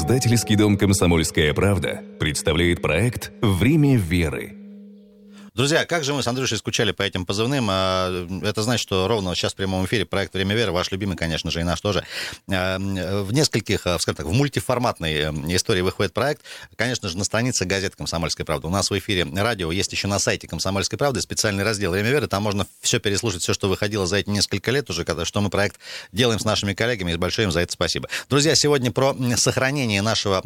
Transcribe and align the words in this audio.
Издательский 0.00 0.56
дом 0.56 0.78
«Комсомольская 0.78 1.52
правда» 1.52 2.00
представляет 2.18 2.80
проект 2.80 3.32
«Время 3.42 3.98
веры». 3.98 4.59
Друзья, 5.60 5.84
как 5.84 6.04
же 6.04 6.14
мы 6.14 6.22
с 6.22 6.26
Андрюшей 6.26 6.56
скучали 6.56 6.90
по 6.90 7.02
этим 7.02 7.26
позывным. 7.26 7.66
А, 7.70 8.26
это 8.42 8.62
значит, 8.62 8.80
что 8.80 9.06
ровно 9.06 9.34
сейчас 9.34 9.52
в 9.52 9.56
прямом 9.56 9.84
эфире 9.84 10.06
проект 10.06 10.32
«Время 10.32 10.54
веры», 10.54 10.72
ваш 10.72 10.90
любимый, 10.90 11.18
конечно 11.18 11.50
же, 11.50 11.60
и 11.60 11.64
наш 11.64 11.82
тоже. 11.82 12.02
А, 12.50 12.78
в 12.78 13.30
нескольких, 13.34 13.86
а, 13.86 13.98
скажем 13.98 14.16
так, 14.16 14.24
в 14.24 14.32
мультиформатной 14.32 15.12
э, 15.16 15.30
истории 15.54 15.82
выходит 15.82 16.14
проект. 16.14 16.40
Конечно 16.76 17.10
же, 17.10 17.18
на 17.18 17.24
странице 17.24 17.66
газеты 17.66 17.94
«Комсомольская 17.98 18.46
правда». 18.46 18.68
У 18.68 18.70
нас 18.70 18.90
в 18.90 18.98
эфире 18.98 19.26
радио, 19.36 19.70
есть 19.70 19.92
еще 19.92 20.08
на 20.08 20.18
сайте 20.18 20.48
«Комсомольской 20.48 20.98
правды» 20.98 21.20
специальный 21.20 21.62
раздел 21.62 21.90
«Время 21.90 22.08
веры». 22.08 22.26
Там 22.26 22.42
можно 22.42 22.66
все 22.80 22.98
переслушать, 22.98 23.42
все, 23.42 23.52
что 23.52 23.68
выходило 23.68 24.06
за 24.06 24.16
эти 24.16 24.30
несколько 24.30 24.70
лет 24.70 24.88
уже, 24.88 25.04
что 25.26 25.40
мы 25.42 25.50
проект 25.50 25.78
делаем 26.10 26.40
с 26.40 26.44
нашими 26.46 26.72
коллегами, 26.72 27.12
и 27.12 27.16
большое 27.16 27.44
им 27.44 27.52
за 27.52 27.60
это 27.60 27.72
спасибо. 27.72 28.08
Друзья, 28.30 28.54
сегодня 28.54 28.92
про 28.92 29.14
сохранение 29.36 30.00
нашего, 30.00 30.40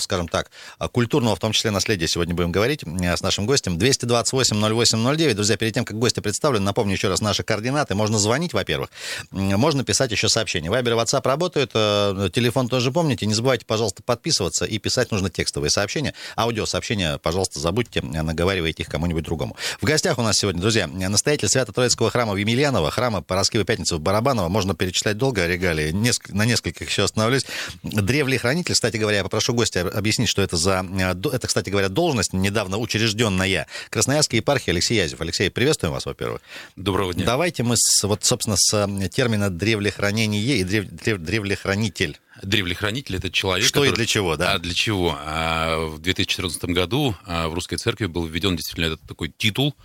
скажем 0.00 0.28
так, 0.28 0.50
культурного, 0.92 1.36
в 1.36 1.38
том 1.38 1.52
числе, 1.52 1.70
наследия 1.70 2.08
сегодня 2.08 2.34
будем 2.34 2.50
говорить 2.50 2.82
с 2.82 3.20
нашим 3.20 3.44
гостем. 3.44 3.76
228 3.76 4.53
80809. 4.54 5.34
Друзья, 5.34 5.56
перед 5.56 5.74
тем, 5.74 5.84
как 5.84 5.98
гости 5.98 6.20
представлены, 6.20 6.64
напомню 6.64 6.92
еще 6.92 7.08
раз 7.08 7.20
наши 7.20 7.42
координаты. 7.42 7.94
Можно 7.94 8.18
звонить, 8.18 8.52
во-первых. 8.52 8.90
Можно 9.30 9.84
писать 9.84 10.10
еще 10.12 10.28
сообщения. 10.28 10.70
Вайбер 10.70 10.92
и 10.92 10.96
WhatsApp 10.96 11.26
работают. 11.26 11.72
Э, 11.74 12.30
телефон 12.32 12.68
тоже 12.68 12.92
помните. 12.92 13.26
Не 13.26 13.34
забывайте, 13.34 13.66
пожалуйста, 13.66 14.02
подписываться. 14.02 14.64
И 14.64 14.78
писать 14.78 15.10
нужно 15.10 15.30
текстовые 15.30 15.70
сообщения. 15.70 16.14
Аудиосообщения, 16.36 17.18
пожалуйста, 17.18 17.58
забудьте. 17.58 18.02
Наговаривайте 18.02 18.82
их 18.82 18.88
кому-нибудь 18.88 19.24
другому. 19.24 19.56
В 19.80 19.84
гостях 19.84 20.18
у 20.18 20.22
нас 20.22 20.38
сегодня, 20.38 20.60
друзья, 20.60 20.86
настоятель 20.86 21.48
Свято-Троицкого 21.48 22.10
храма 22.10 22.32
в 22.32 22.36
Емельяново, 22.36 22.90
храма 22.90 23.22
Пороскевой 23.22 23.64
Пятницы 23.64 23.96
в 23.96 24.00
Барабаново. 24.00 24.48
Можно 24.48 24.74
перечислять 24.74 25.16
долго 25.16 25.46
регалии. 25.46 25.90
Неск... 25.90 26.30
На 26.30 26.44
нескольких 26.44 26.88
еще 26.88 27.04
остановлюсь. 27.04 27.46
Древний 27.82 28.38
хранитель, 28.38 28.74
кстати 28.74 28.96
говоря, 28.96 29.18
я 29.18 29.22
попрошу 29.24 29.54
гостя 29.54 29.80
объяснить, 29.82 30.28
что 30.28 30.42
это 30.42 30.56
за... 30.56 30.84
Э, 30.98 31.14
это, 31.32 31.46
кстати 31.46 31.70
говоря, 31.70 31.88
должность, 31.88 32.32
недавно 32.32 32.78
учрежденная. 32.78 33.66
Красноярский 33.90 34.33
Московской 34.34 34.36
епархии 34.36 34.70
Алексей 34.70 34.98
Язев. 34.98 35.20
Алексей, 35.20 35.50
приветствуем 35.50 35.92
вас, 35.92 36.06
во-первых. 36.06 36.40
Доброго 36.76 37.14
дня. 37.14 37.24
Давайте 37.24 37.62
мы, 37.62 37.76
с, 37.76 38.04
вот, 38.04 38.24
собственно, 38.24 38.56
с 38.58 39.08
термина 39.08 39.50
древлехранение 39.50 40.42
и 40.42 40.64
древ, 40.64 40.86
древ, 40.88 41.18
древлехранитель 41.18 42.18
Древлехранитель 42.42 43.16
это 43.16 43.30
человек. 43.30 43.66
Что 43.66 43.80
который... 43.80 43.92
и 43.92 43.94
для 43.94 44.06
чего, 44.06 44.36
да? 44.36 44.54
А 44.54 44.58
для 44.58 44.74
чего? 44.74 45.16
А, 45.18 45.86
в 45.86 46.00
2014 46.00 46.64
году 46.64 47.14
а, 47.26 47.48
в 47.48 47.54
русской 47.54 47.76
церкви 47.76 48.06
был 48.06 48.26
введен 48.26 48.56
действительно 48.56 48.86
этот 48.86 49.02
такой 49.02 49.28
титул. 49.28 49.76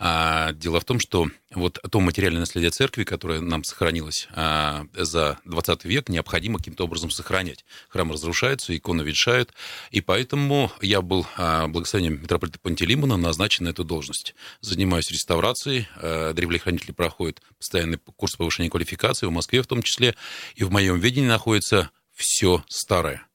А, 0.00 0.52
дело 0.52 0.80
в 0.80 0.84
том, 0.84 0.98
что 0.98 1.28
вот 1.54 1.78
то 1.90 2.00
материальное 2.00 2.40
наследие 2.40 2.70
церкви, 2.70 3.04
которое 3.04 3.40
нам 3.40 3.64
сохранилось 3.64 4.28
а, 4.32 4.86
за 4.94 5.38
20 5.44 5.84
век, 5.84 6.08
необходимо 6.08 6.58
каким-то 6.58 6.84
образом 6.84 7.10
сохранять. 7.10 7.64
Храм 7.88 8.10
разрушается, 8.12 8.76
иконы 8.76 9.02
ветшают, 9.02 9.52
и 9.90 10.00
поэтому 10.00 10.72
я 10.80 11.02
был 11.02 11.26
а, 11.36 11.68
благословением 11.68 12.22
митрополита 12.22 12.58
Пантелеймона 12.58 13.16
назначен 13.16 13.64
на 13.64 13.70
эту 13.70 13.84
должность. 13.84 14.34
Занимаюсь 14.60 15.10
реставрацией, 15.10 15.88
а, 15.96 16.32
древлехранители 16.32 16.92
проходят 16.92 17.42
постоянный 17.58 17.98
курс 17.98 18.36
повышения 18.36 18.70
квалификации 18.70 19.26
в 19.26 19.30
Москве 19.30 19.62
в 19.62 19.66
том 19.66 19.82
числе, 19.82 20.14
и 20.54 20.64
в 20.64 20.70
моем 20.70 20.98
видении 20.98 21.28
находится 21.28 21.90
все 22.14 22.64
старое 22.68 23.26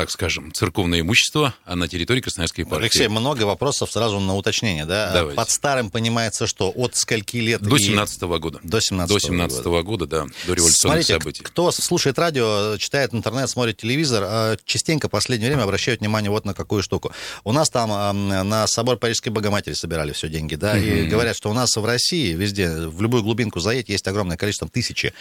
так 0.00 0.10
скажем, 0.10 0.50
церковное 0.54 1.00
имущество 1.00 1.52
а 1.66 1.76
на 1.76 1.86
территории 1.86 2.22
Красноярской 2.22 2.64
епархии. 2.64 2.84
Алексей, 2.84 3.08
много 3.08 3.42
вопросов 3.42 3.92
сразу 3.92 4.18
на 4.18 4.34
уточнение, 4.34 4.86
да? 4.86 5.12
Давайте. 5.12 5.36
Под 5.36 5.50
старым 5.50 5.90
понимается 5.90 6.46
что? 6.46 6.72
От 6.74 6.96
скольки 6.96 7.36
лет? 7.36 7.60
До 7.60 7.76
17 7.76 8.22
-го 8.22 8.38
года. 8.38 8.60
До 8.62 8.80
17 8.80 9.10
-го 9.10 9.14
До 9.14 9.20
17 9.20 9.66
-го 9.66 9.82
года, 9.82 10.06
да, 10.06 10.24
до 10.46 10.54
революционных 10.54 11.04
Смотрите, 11.04 11.12
событий. 11.12 11.42
кто 11.42 11.70
слушает 11.70 12.18
радио, 12.18 12.78
читает 12.78 13.12
интернет, 13.12 13.50
смотрит 13.50 13.76
телевизор, 13.76 14.24
а, 14.26 14.56
частенько 14.64 15.08
в 15.08 15.10
последнее 15.10 15.50
время 15.50 15.64
обращают 15.64 16.00
внимание 16.00 16.30
вот 16.30 16.46
на 16.46 16.54
какую 16.54 16.82
штуку. 16.82 17.12
У 17.44 17.52
нас 17.52 17.68
там 17.68 17.90
на 18.26 18.66
собор 18.68 18.96
Парижской 18.96 19.30
Богоматери 19.30 19.74
собирали 19.74 20.12
все 20.12 20.30
деньги, 20.30 20.54
да, 20.54 20.78
и 20.78 21.06
говорят, 21.08 21.36
что 21.36 21.50
у 21.50 21.52
нас 21.52 21.76
в 21.76 21.84
России 21.84 22.32
везде, 22.32 22.70
в 22.70 23.02
любую 23.02 23.22
глубинку 23.22 23.60
заедь, 23.60 23.90
есть 23.90 24.08
огромное 24.08 24.38
количество, 24.38 24.66
тысячи 24.66 25.12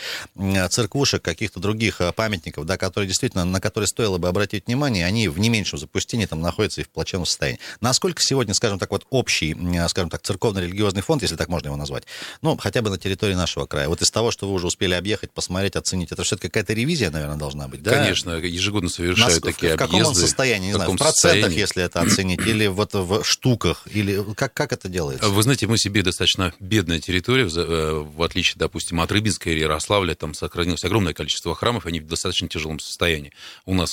церквушек, 0.70 1.22
каких-то 1.22 1.60
других 1.60 2.00
а, 2.00 2.14
памятников, 2.14 2.66
да, 2.66 2.78
которые 2.78 3.10
действительно, 3.10 3.44
на 3.44 3.60
которые 3.60 3.90
стоило 3.90 4.18
бы 4.18 4.30
обратить 4.30 4.69
внимание, 4.70 5.06
они 5.06 5.28
в 5.28 5.40
не 5.40 5.50
меньшем 5.50 5.80
запустении 5.80 6.26
там 6.26 6.42
находится 6.42 6.82
и 6.82 6.84
в 6.84 6.90
плачевном 6.90 7.26
состоянии. 7.26 7.60
Насколько 7.82 8.22
сегодня, 8.22 8.54
скажем 8.54 8.78
так, 8.78 8.92
вот 8.92 9.06
общий, 9.10 9.56
скажем 9.88 10.10
так, 10.10 10.22
церковно-религиозный 10.22 11.02
фонд, 11.02 11.24
если 11.24 11.36
так 11.36 11.50
можно 11.50 11.68
его 11.68 11.76
назвать, 11.76 12.04
ну, 12.42 12.56
хотя 12.58 12.82
бы 12.82 12.90
на 12.90 12.98
территории 12.98 13.34
нашего 13.34 13.66
края, 13.66 13.90
вот 13.90 14.02
из 14.02 14.12
того, 14.12 14.30
что 14.32 14.48
вы 14.48 14.54
уже 14.54 14.68
успели 14.68 14.94
объехать, 14.94 15.32
посмотреть, 15.32 15.76
оценить, 15.76 16.12
это 16.12 16.24
все-таки 16.24 16.48
какая-то 16.48 16.74
ревизия, 16.74 17.10
наверное, 17.10 17.38
должна 17.38 17.68
быть, 17.68 17.82
да? 17.82 17.92
Конечно, 17.92 18.32
ежегодно 18.32 18.90
совершают 18.90 19.44
Нас, 19.44 19.56
такие 19.56 19.74
в, 19.74 19.76
в 19.76 19.78
каком 19.80 19.96
объезды. 19.96 20.22
он 20.22 20.28
состоянии, 20.28 20.68
не 20.68 20.74
в 20.74 20.76
знаю, 20.76 20.92
в 20.92 20.98
процентах, 20.98 21.16
состоянии? 21.16 21.60
если 21.60 21.84
это 21.84 22.02
оценить, 22.02 22.42
или 22.42 22.68
вот 22.68 22.94
в 22.94 23.24
штуках, 23.24 23.88
или 23.92 24.24
как, 24.36 24.54
как 24.54 24.72
это 24.72 24.88
делается? 24.88 25.28
Вы 25.28 25.44
знаете, 25.44 25.66
мы 25.68 25.78
себе 25.78 26.04
достаточно 26.04 26.54
бедная 26.60 27.00
территория, 27.00 27.46
в 27.46 28.22
э, 28.22 28.24
отличие, 28.24 28.56
допустим, 28.58 29.02
от 29.02 29.12
Рыбинска 29.12 29.50
или 29.50 29.62
Ярославля, 29.62 30.14
там 30.14 30.34
сохранилось 30.34 30.84
огромное 30.84 31.14
количество 31.14 31.56
храмов, 31.56 31.86
они 31.86 32.00
в 32.00 32.08
достаточно 32.08 32.48
тяжелом 32.48 32.80
состоянии. 32.80 33.32
У 33.66 33.74
нас 33.74 33.92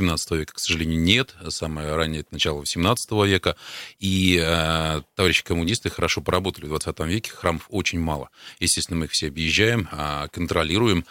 16-17 0.00 0.36
века, 0.38 0.54
к 0.54 0.58
сожалению, 0.58 1.00
нет, 1.00 1.34
самое 1.48 1.94
раннее 1.94 2.20
это 2.20 2.30
начало 2.32 2.60
18 2.60 3.10
века, 3.26 3.56
и 3.98 4.40
э, 4.42 5.02
товарищи 5.14 5.44
коммунисты 5.44 5.90
хорошо 5.90 6.20
поработали 6.20 6.66
в 6.66 6.68
20 6.68 7.00
веке, 7.00 7.30
храмов 7.30 7.66
очень 7.68 8.00
мало. 8.00 8.30
Естественно, 8.60 8.98
мы 8.98 9.06
их 9.06 9.12
все 9.12 9.28
объезжаем, 9.28 9.88
э, 9.92 10.28
контролируем. 10.32 11.04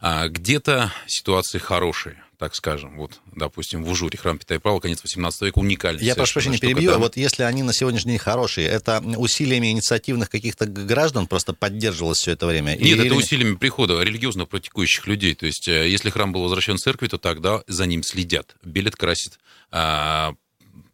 Э, 0.00 0.28
где-то 0.28 0.92
ситуации 1.06 1.58
хорошие, 1.58 2.22
так 2.38 2.54
скажем. 2.54 2.96
Вот, 2.96 3.20
допустим, 3.34 3.84
в 3.84 3.90
Ужуре 3.90 4.16
храм 4.16 4.38
Питая 4.38 4.60
Павла, 4.60 4.78
конец 4.78 5.02
18 5.02 5.42
века, 5.42 5.58
уникальный. 5.58 6.04
Я 6.04 6.14
прошу 6.14 6.34
прощения, 6.34 6.58
перебью. 6.58 6.92
Да. 6.92 6.98
Вот 6.98 7.16
если 7.16 7.42
они 7.42 7.64
на 7.64 7.72
сегодняшний 7.72 8.12
день 8.12 8.18
хорошие, 8.18 8.68
это 8.68 9.02
усилиями 9.16 9.72
инициативных 9.72 10.30
каких-то 10.30 10.66
граждан 10.66 11.26
просто 11.26 11.52
поддерживалось 11.52 12.18
все 12.18 12.32
это 12.32 12.46
время? 12.46 12.70
Нет, 12.72 12.80
или... 12.80 13.06
это 13.06 13.16
усилиями 13.16 13.56
прихода 13.56 14.00
религиозно 14.02 14.46
практикующих 14.46 15.06
людей. 15.08 15.34
То 15.34 15.46
есть, 15.46 15.66
э, 15.66 15.88
если 15.88 16.10
храм 16.10 16.32
был 16.32 16.42
возвращен 16.42 16.78
церкви, 16.78 17.08
то 17.08 17.18
тогда 17.18 17.62
за 17.66 17.86
ним 17.86 18.04
следят. 18.04 18.54
Белят, 18.62 18.94
красит, 18.94 19.40
а, 19.72 20.34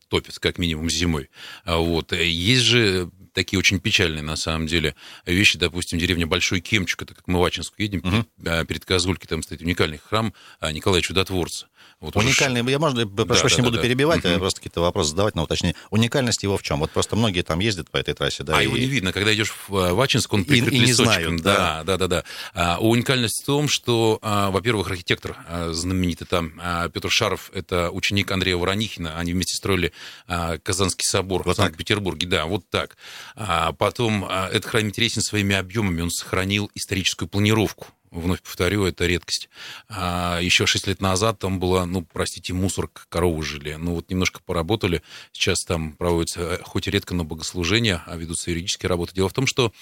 топит, 0.08 0.38
как 0.38 0.56
минимум, 0.56 0.88
зимой. 0.88 1.28
А 1.64 1.76
вот. 1.76 2.12
Есть 2.12 2.62
же 2.62 3.10
такие 3.34 3.58
очень 3.58 3.80
печальные, 3.80 4.22
на 4.22 4.36
самом 4.36 4.66
деле, 4.66 4.94
вещи. 5.26 5.58
Допустим, 5.58 5.98
деревня 5.98 6.26
Большой 6.26 6.60
Кемчук, 6.60 7.02
это 7.02 7.14
как 7.14 7.28
мы 7.28 7.38
в 7.38 7.44
Ачинску 7.44 7.74
едем, 7.78 8.00
угу. 8.00 8.26
перед, 8.42 8.68
перед 8.68 8.84
Козгульки 8.84 9.26
там 9.26 9.42
стоит 9.42 9.60
уникальный 9.60 9.98
храм 9.98 10.32
а, 10.60 10.72
Николая 10.72 11.02
Чудотворца. 11.02 11.68
Вот 12.00 12.16
Уникальный, 12.16 12.60
уже... 12.60 12.70
я, 12.70 12.78
можно, 12.78 13.06
прошу 13.06 13.44
да, 13.44 13.48
да, 13.48 13.56
не 13.56 13.62
буду 13.62 13.76
да, 13.76 13.82
перебивать, 13.82 14.22
да. 14.22 14.38
просто 14.38 14.60
какие-то 14.60 14.80
вопросы 14.80 15.10
задавать 15.10 15.34
на 15.34 15.42
уточнение. 15.42 15.74
Уникальность 15.90 16.42
его 16.42 16.58
в 16.58 16.62
чем? 16.62 16.80
Вот 16.80 16.90
просто 16.90 17.16
многие 17.16 17.42
там 17.42 17.60
ездят 17.60 17.90
по 17.90 17.96
этой 17.96 18.14
трассе, 18.14 18.42
да. 18.42 18.58
А 18.58 18.62
и... 18.62 18.64
его 18.64 18.76
не 18.76 18.86
видно, 18.86 19.12
когда 19.12 19.34
идешь 19.34 19.54
в, 19.68 19.94
в 19.94 20.00
Ачинск, 20.00 20.32
он 20.32 20.44
прикрыт 20.44 20.72
и, 20.72 20.76
и 20.76 20.80
не 20.80 20.92
знают, 20.92 21.40
да. 21.40 21.82
да, 21.82 21.96
да, 21.96 21.96
да, 21.96 22.08
да. 22.08 22.24
А, 22.52 22.78
уникальность 22.78 23.42
в 23.42 23.46
том, 23.46 23.68
что, 23.68 24.18
а, 24.22 24.50
во-первых, 24.50 24.90
архитектор 24.90 25.36
а, 25.48 25.72
знаменитый 25.72 26.26
там 26.26 26.52
а, 26.60 26.88
Петр 26.88 27.10
Шаров, 27.10 27.50
это 27.54 27.90
ученик 27.90 28.30
Андрея 28.30 28.56
Воронихина, 28.56 29.18
они 29.18 29.32
вместе 29.32 29.56
строили 29.56 29.92
а, 30.26 30.58
Казанский 30.58 31.04
собор 31.04 31.42
вот 31.44 31.56
в 31.56 31.60
Санкт-Петербурге, 31.60 32.26
да, 32.26 32.44
вот 32.44 32.68
так. 32.68 32.96
А, 33.36 33.72
потом 33.72 34.24
а, 34.28 34.48
этот 34.48 34.66
храм 34.66 34.84
интересен 34.84 35.22
своими 35.22 35.54
объемами, 35.54 36.02
он 36.02 36.10
сохранил 36.10 36.70
историческую 36.74 37.28
планировку 37.28 37.86
вновь 38.14 38.42
повторю, 38.42 38.84
это 38.84 39.06
редкость. 39.06 39.48
А 39.88 40.38
еще 40.40 40.66
шесть 40.66 40.86
лет 40.86 41.00
назад 41.00 41.40
там 41.40 41.58
было, 41.58 41.84
ну, 41.84 42.02
простите, 42.02 42.52
мусорка, 42.52 43.02
коровы 43.08 43.42
жили. 43.42 43.74
Ну, 43.74 43.94
вот 43.94 44.08
немножко 44.10 44.40
поработали. 44.44 45.02
Сейчас 45.32 45.64
там 45.64 45.92
проводятся, 45.92 46.40
э, 46.40 46.62
хоть 46.62 46.86
и 46.86 46.90
редко, 46.90 47.14
но 47.14 47.24
богослужения, 47.24 48.02
а 48.06 48.16
ведутся 48.16 48.50
юридические 48.50 48.88
работы. 48.88 49.14
Дело 49.14 49.28
в 49.28 49.32
том, 49.32 49.46
что 49.46 49.72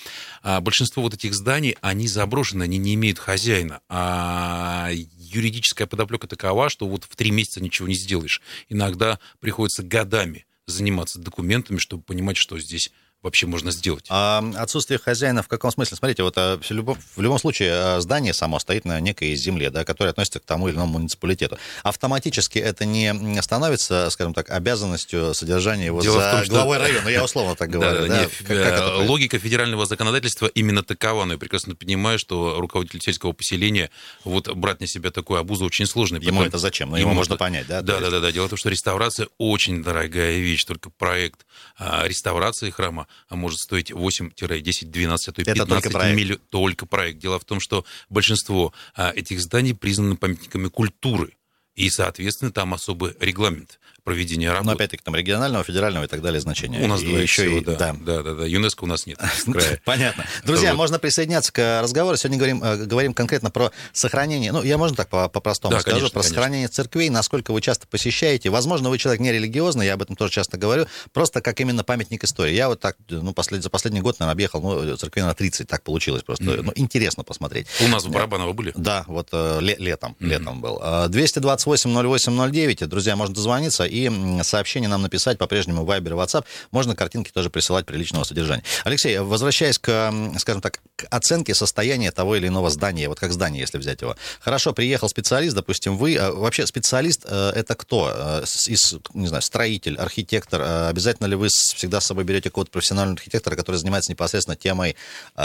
большинство 0.60 1.02
вот 1.02 1.14
этих 1.14 1.34
зданий, 1.34 1.76
они 1.80 2.08
заброшены, 2.08 2.62
они 2.64 2.78
не 2.78 2.94
имеют 2.94 3.18
хозяина. 3.18 3.80
А 3.88 4.90
юридическая 4.92 5.86
подоплека 5.86 6.26
такова, 6.26 6.68
что 6.68 6.86
вот 6.86 7.04
в 7.04 7.16
три 7.16 7.30
месяца 7.30 7.62
ничего 7.62 7.88
не 7.88 7.94
сделаешь. 7.94 8.42
Иногда 8.68 9.18
приходится 9.40 9.82
годами 9.82 10.46
заниматься 10.66 11.18
документами, 11.18 11.78
чтобы 11.78 12.02
понимать, 12.02 12.36
что 12.36 12.58
здесь 12.58 12.90
вообще 13.22 13.46
можно 13.46 13.70
сделать? 13.70 14.06
А 14.08 14.44
отсутствие 14.56 14.98
хозяина 14.98 15.42
в 15.42 15.48
каком 15.48 15.70
смысле? 15.70 15.96
Смотрите, 15.96 16.22
вот 16.22 16.34
а, 16.36 16.58
в 16.58 16.70
любом, 16.70 16.98
в 17.16 17.20
любом 17.20 17.38
случае 17.38 17.70
а, 17.72 18.00
здание 18.00 18.34
само 18.34 18.58
стоит 18.58 18.84
на 18.84 18.98
некой 19.00 19.34
земле, 19.36 19.70
да, 19.70 19.84
которая 19.84 20.10
относится 20.10 20.40
к 20.40 20.44
тому 20.44 20.68
или 20.68 20.74
иному 20.74 20.94
муниципалитету. 20.94 21.58
Автоматически 21.84 22.58
это 22.58 22.84
не 22.84 23.40
становится, 23.42 24.10
скажем 24.10 24.34
так, 24.34 24.50
обязанностью 24.50 25.34
содержания 25.34 25.86
его 25.86 26.02
Дело 26.02 26.20
за 26.20 26.30
том, 26.32 26.44
что... 26.44 26.54
главой 26.54 26.78
района, 26.78 27.08
я 27.08 27.24
условно 27.24 27.54
так 27.54 27.70
говорю. 27.70 28.08
Да, 28.08 28.28
да? 28.48 28.96
логика 28.98 29.38
федерального 29.38 29.86
законодательства 29.86 30.46
именно 30.46 30.82
такова, 30.82 31.24
но 31.24 31.34
я 31.34 31.38
прекрасно 31.38 31.76
понимаю, 31.76 32.18
что 32.18 32.60
руководитель 32.60 33.00
сельского 33.00 33.32
поселения, 33.32 33.90
вот 34.24 34.52
брать 34.54 34.80
на 34.80 34.86
себя 34.86 35.10
такую 35.10 35.38
обузу 35.38 35.64
очень 35.64 35.86
сложно. 35.86 36.16
Ему 36.16 36.42
это 36.42 36.58
зачем? 36.58 36.90
Ну, 36.90 36.96
ему 36.96 37.14
можно 37.14 37.36
понять, 37.36 37.66
да? 37.68 37.82
Да, 37.82 38.00
да, 38.00 38.10
да, 38.10 38.20
да. 38.20 38.32
Дело 38.32 38.46
в 38.46 38.50
том, 38.50 38.58
что 38.58 38.68
реставрация 38.68 39.28
очень 39.38 39.82
дорогая 39.82 40.38
вещь, 40.38 40.64
только 40.64 40.90
проект 40.90 41.46
реставрации 41.78 42.70
храма 42.70 43.02
а 43.02 43.11
может 43.30 43.58
стоить 43.58 43.90
8-10, 43.90 44.86
12, 44.86 45.28
а 45.28 45.32
то 45.32 45.40
и 45.40 45.44
15 45.44 45.92
только 45.92 46.12
миллионов. 46.12 46.42
Только 46.50 46.86
проект. 46.86 47.18
Дело 47.18 47.38
в 47.38 47.44
том, 47.44 47.60
что 47.60 47.84
большинство 48.08 48.72
а, 48.94 49.12
этих 49.14 49.40
зданий 49.40 49.74
признаны 49.74 50.16
памятниками 50.16 50.68
культуры. 50.68 51.36
И, 51.74 51.88
соответственно, 51.88 52.52
там 52.52 52.74
особый 52.74 53.14
регламент 53.18 53.80
проведения 54.04 54.50
работы. 54.50 54.66
Но 54.66 54.72
опять-таки 54.72 55.02
там 55.04 55.14
регионального, 55.14 55.62
федерального 55.62 56.04
и 56.04 56.08
так 56.08 56.22
далее 56.22 56.40
значения. 56.40 56.82
У 56.82 56.88
нас 56.88 57.02
и 57.02 57.06
два 57.06 57.20
еще 57.20 57.42
всего, 57.42 57.58
и, 57.58 57.64
да, 57.64 57.76
да. 57.76 57.96
Да, 58.00 58.22
да, 58.22 58.34
да. 58.34 58.46
ЮНЕСКО 58.46 58.84
у 58.84 58.86
нас 58.86 59.06
нет. 59.06 59.18
Понятно. 59.84 60.26
Друзья, 60.44 60.70
вот. 60.70 60.78
можно 60.78 60.98
присоединяться 60.98 61.52
к 61.52 61.80
разговору. 61.82 62.16
Сегодня 62.16 62.38
говорим, 62.38 62.64
э, 62.64 62.84
говорим 62.84 63.14
конкретно 63.14 63.50
про 63.50 63.70
сохранение, 63.92 64.52
ну, 64.52 64.62
я 64.62 64.76
можно 64.76 64.96
так 64.96 65.08
по-простому 65.08 65.74
по 65.74 65.80
скажу, 65.80 65.96
конечно, 65.96 66.10
про 66.10 66.20
конечно. 66.20 66.34
сохранение 66.34 66.68
церквей, 66.68 67.10
насколько 67.10 67.52
вы 67.52 67.60
часто 67.60 67.86
посещаете. 67.86 68.50
Возможно, 68.50 68.90
вы 68.90 68.98
человек 68.98 69.20
нерелигиозный, 69.20 69.86
я 69.86 69.94
об 69.94 70.02
этом 70.02 70.16
тоже 70.16 70.32
часто 70.32 70.56
говорю, 70.56 70.86
просто 71.12 71.40
как 71.40 71.60
именно 71.60 71.84
памятник 71.84 72.24
истории. 72.24 72.54
Я 72.54 72.68
вот 72.68 72.80
так, 72.80 72.96
ну, 73.08 73.32
послед, 73.32 73.62
за 73.62 73.70
последний 73.70 74.00
год, 74.00 74.18
наверное, 74.18 74.32
объехал, 74.32 74.60
ну, 74.60 74.96
церквей 74.96 75.22
на 75.22 75.34
30, 75.34 75.68
так 75.68 75.84
получилось 75.84 76.24
просто. 76.24 76.44
Mm-hmm. 76.44 76.62
Ну, 76.62 76.72
интересно 76.74 77.22
посмотреть. 77.22 77.68
У 77.80 77.88
нас 77.88 78.04
в 78.04 78.10
Барабаново 78.10 78.52
были? 78.52 78.72
Да, 78.76 79.04
вот 79.06 79.28
э, 79.32 79.60
летом, 79.60 80.16
mm-hmm. 80.18 80.26
летом 80.26 80.60
был. 80.60 80.78
228-08-09, 80.78 82.86
друзья, 82.86 83.14
можно 83.14 83.34
дозвониться 83.34 83.91
и 83.92 84.42
сообщение 84.42 84.88
нам 84.88 85.02
написать 85.02 85.38
по-прежнему 85.38 85.84
Viber, 85.84 86.12
WhatsApp. 86.12 86.44
Можно 86.70 86.96
картинки 86.96 87.30
тоже 87.30 87.50
присылать 87.50 87.86
приличного 87.86 88.24
содержания. 88.24 88.64
Алексей, 88.84 89.18
возвращаясь 89.18 89.78
к, 89.78 90.12
скажем 90.38 90.62
так, 90.62 90.80
к 90.96 91.06
оценке 91.10 91.54
состояния 91.54 92.10
того 92.10 92.36
или 92.36 92.48
иного 92.48 92.70
здания, 92.70 93.08
вот 93.08 93.20
как 93.20 93.32
здание, 93.32 93.60
если 93.60 93.78
взять 93.78 94.00
его. 94.00 94.16
Хорошо, 94.40 94.72
приехал 94.72 95.08
специалист, 95.08 95.54
допустим, 95.54 95.96
вы. 95.96 96.16
А 96.16 96.32
вообще 96.32 96.66
специалист 96.66 97.24
э, 97.24 97.52
это 97.54 97.74
кто? 97.74 98.12
Э, 98.14 98.44
из, 98.44 98.94
не 99.14 99.26
знаю, 99.26 99.42
строитель, 99.42 99.96
архитектор. 99.96 100.60
Э, 100.60 100.88
обязательно 100.88 101.26
ли 101.26 101.36
вы 101.36 101.48
всегда 101.48 102.00
с 102.00 102.06
собой 102.06 102.24
берете 102.24 102.50
какого-то 102.50 102.70
профессионального 102.70 103.16
архитектора, 103.16 103.56
который 103.56 103.76
занимается 103.76 104.10
непосредственно 104.10 104.56
темой 104.56 104.96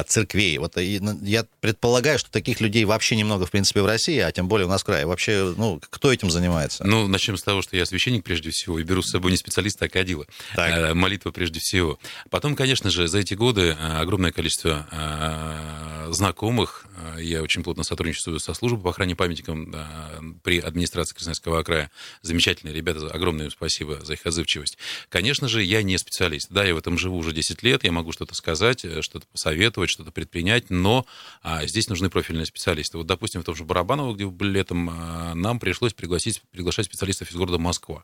церквей? 0.07 0.57
Вот 0.57 0.75
ну, 0.75 1.19
я 1.21 1.45
предполагаю, 1.59 2.19
что 2.19 2.31
таких 2.31 2.61
людей 2.61 2.85
вообще 2.85 3.15
немного, 3.15 3.45
в 3.45 3.51
принципе, 3.51 3.81
в 3.81 3.85
России, 3.85 4.19
а 4.19 4.31
тем 4.31 4.47
более 4.47 4.67
у 4.67 4.69
нас 4.69 4.81
в 4.81 4.85
крае. 4.85 5.05
Вообще, 5.05 5.53
ну, 5.57 5.81
кто 5.89 6.13
этим 6.13 6.29
занимается? 6.29 6.85
Ну, 6.85 7.07
начнем 7.07 7.37
с 7.37 7.43
того, 7.43 7.61
что 7.61 7.75
я 7.75 7.85
священник 7.85 8.23
прежде 8.23 8.36
всего, 8.51 8.79
и 8.79 8.83
беру 8.83 9.01
с 9.01 9.09
собой 9.11 9.31
не 9.31 9.37
специалиста, 9.37 9.85
а 9.85 9.89
кадила. 9.89 10.25
Так. 10.55 10.69
Э, 10.69 10.93
молитва 10.93 11.31
прежде 11.31 11.59
всего. 11.59 11.99
Потом, 12.29 12.55
конечно 12.55 12.89
же, 12.89 13.07
за 13.07 13.19
эти 13.19 13.33
годы 13.33 13.77
э, 13.79 13.97
огромное 13.99 14.31
количество 14.31 14.87
э, 14.91 16.11
знакомых. 16.11 16.86
Я 17.19 17.41
очень 17.41 17.63
плотно 17.63 17.83
сотрудничаю 17.83 18.39
со 18.39 18.53
службой 18.53 18.81
по 18.81 18.89
охране 18.89 19.15
памятникам 19.15 20.41
при 20.43 20.59
администрации 20.59 21.13
Красноярского 21.13 21.63
края. 21.63 21.91
Замечательные 22.21 22.73
ребята, 22.73 23.07
огромное 23.07 23.49
спасибо 23.49 23.99
за 24.03 24.13
их 24.13 24.25
отзывчивость. 24.25 24.77
Конечно 25.09 25.47
же, 25.47 25.63
я 25.63 25.83
не 25.83 25.97
специалист. 25.97 26.49
Да, 26.49 26.63
я 26.63 26.73
в 26.73 26.77
этом 26.77 26.97
живу 26.97 27.17
уже 27.17 27.33
10 27.33 27.63
лет, 27.63 27.83
я 27.83 27.91
могу 27.91 28.11
что-то 28.11 28.35
сказать, 28.35 28.85
что-то 29.01 29.27
посоветовать, 29.27 29.89
что-то 29.89 30.11
предпринять, 30.11 30.69
но 30.69 31.05
а, 31.41 31.65
здесь 31.65 31.89
нужны 31.89 32.09
профильные 32.09 32.45
специалисты. 32.45 32.97
Вот, 32.97 33.07
допустим, 33.07 33.41
в 33.41 33.43
том 33.43 33.55
же 33.55 33.63
Барабаново, 33.63 34.13
где 34.13 34.25
были 34.25 34.51
летом, 34.51 34.89
а, 34.89 35.33
нам 35.33 35.59
пришлось 35.59 35.93
пригласить, 35.93 36.41
приглашать 36.51 36.85
специалистов 36.85 37.31
из 37.31 37.35
города 37.35 37.57
Москва. 37.57 38.03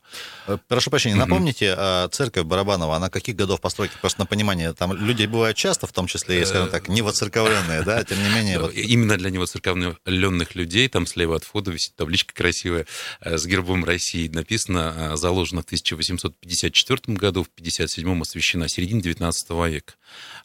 Прошу 0.68 0.90
прощения, 0.90 1.16
напомните, 1.16 1.74
а, 1.76 2.08
церковь 2.08 2.44
Барабанова, 2.44 2.96
она 2.96 3.10
каких 3.10 3.36
годов 3.36 3.60
постройки? 3.60 3.94
Просто 4.00 4.20
на 4.20 4.26
понимание, 4.26 4.72
там 4.72 4.92
люди 4.92 5.26
бывают 5.26 5.56
часто, 5.56 5.86
в 5.86 5.92
том 5.92 6.06
числе, 6.06 6.44
скажем 6.46 6.70
так, 6.70 6.88
невоцерковленные, 6.88 7.82
да, 7.82 8.04
тем 8.04 8.22
не 8.22 8.28
менее. 8.28 8.58
Вот... 8.64 8.72
Именно 8.86 9.16
для 9.16 9.30
невоцерковленных 9.30 10.54
людей, 10.54 10.88
там 10.88 11.06
слева 11.06 11.36
от 11.36 11.44
входа 11.44 11.70
висит 11.70 11.94
табличка 11.96 12.34
красивая 12.34 12.86
э, 13.20 13.38
с 13.38 13.46
гербом 13.46 13.84
России. 13.84 14.28
Написано, 14.28 14.94
э, 15.12 15.16
заложено 15.16 15.62
в 15.62 15.64
1854 15.64 17.16
году, 17.16 17.44
в 17.44 17.50
57-м 17.60 18.22
освящена, 18.22 18.68
середина 18.68 19.02
19 19.02 19.50
века. 19.70 19.94